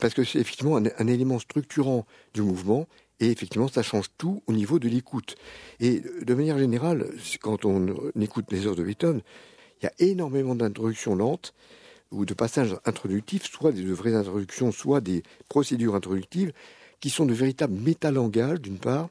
[0.00, 2.88] parce que c'est effectivement un élément structurant du mouvement
[3.20, 5.36] et effectivement, ça change tout au niveau de l'écoute.
[5.80, 7.10] Et de manière générale,
[7.40, 9.22] quand on écoute les œuvres de Beethoven,
[9.80, 11.54] il y a énormément d'introductions lentes
[12.10, 16.52] ou de passages introductifs, soit des vraies introductions, soit des procédures introductives,
[17.00, 19.08] qui sont de véritables métalangages, d'une part,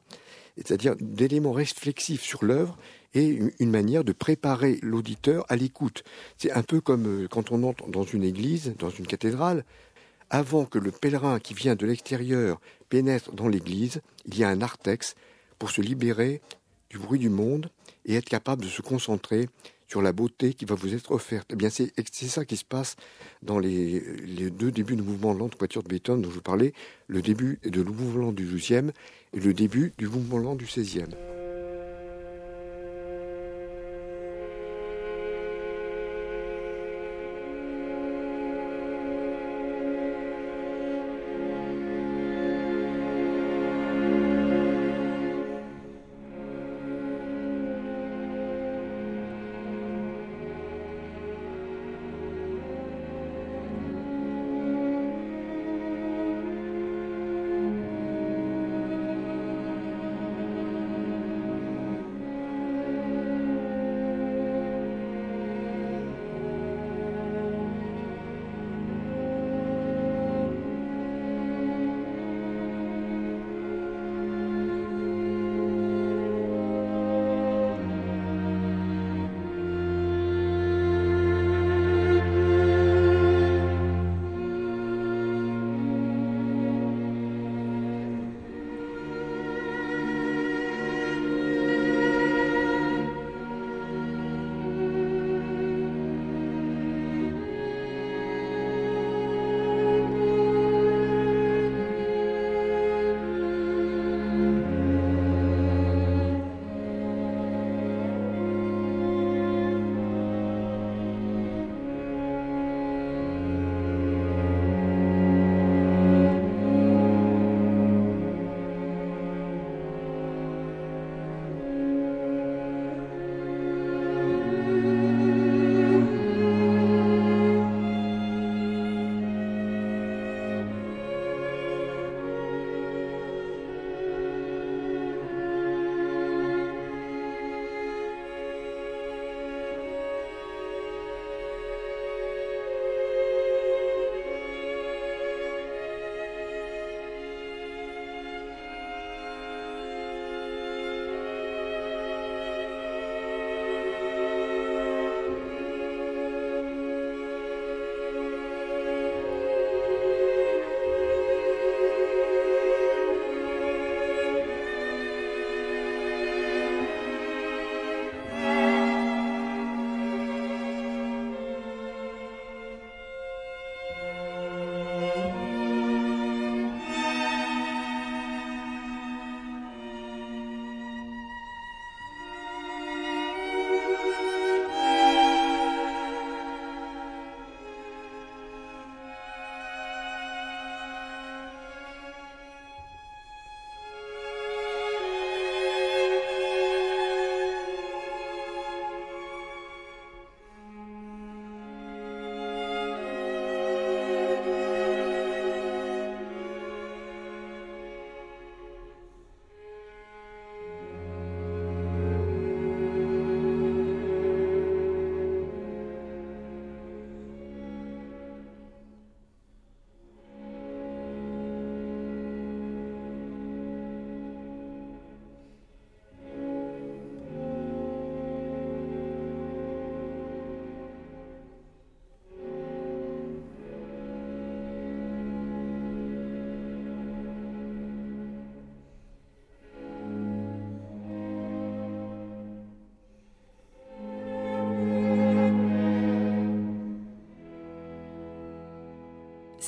[0.56, 2.76] c'est-à-dire d'éléments réflexifs sur l'œuvre
[3.14, 6.02] et une manière de préparer l'auditeur à l'écoute.
[6.36, 9.64] C'est un peu comme euh, quand on entre dans une église, dans une cathédrale,
[10.30, 14.56] avant que le pèlerin qui vient de l'extérieur pénètre dans l'église, il y a un
[14.56, 15.14] narthex
[15.58, 16.40] pour se libérer
[16.90, 17.70] du bruit du monde
[18.04, 19.48] et être capable de se concentrer
[19.86, 21.48] sur la beauté qui va vous être offerte.
[21.52, 21.92] Eh bien, c'est
[22.28, 22.96] ça qui se passe
[23.42, 24.00] dans les,
[24.50, 26.74] deux débuts du mouvement lent voiture de Beethoven dont je vous parlais,
[27.06, 28.90] le début le mouvement du 12e
[29.32, 31.37] et le début du mouvement lent du 16e.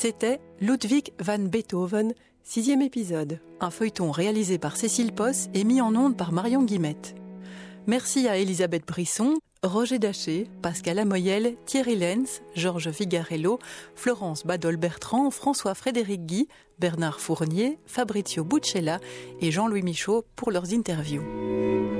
[0.01, 5.95] C'était Ludwig van Beethoven, sixième épisode, un feuilleton réalisé par Cécile Posse et mis en
[5.95, 7.15] onde par Marion Guimette.
[7.87, 13.59] Merci à Elisabeth Brisson, Roger Daché, Pascal Amoyel, Thierry Lenz, Georges Figarello,
[13.95, 16.49] Florence Badol-Bertrand, François-Frédéric Guy,
[16.79, 19.01] Bernard Fournier, Fabrizio Buccella
[19.43, 22.00] et Jean-Louis Michaud pour leurs interviews.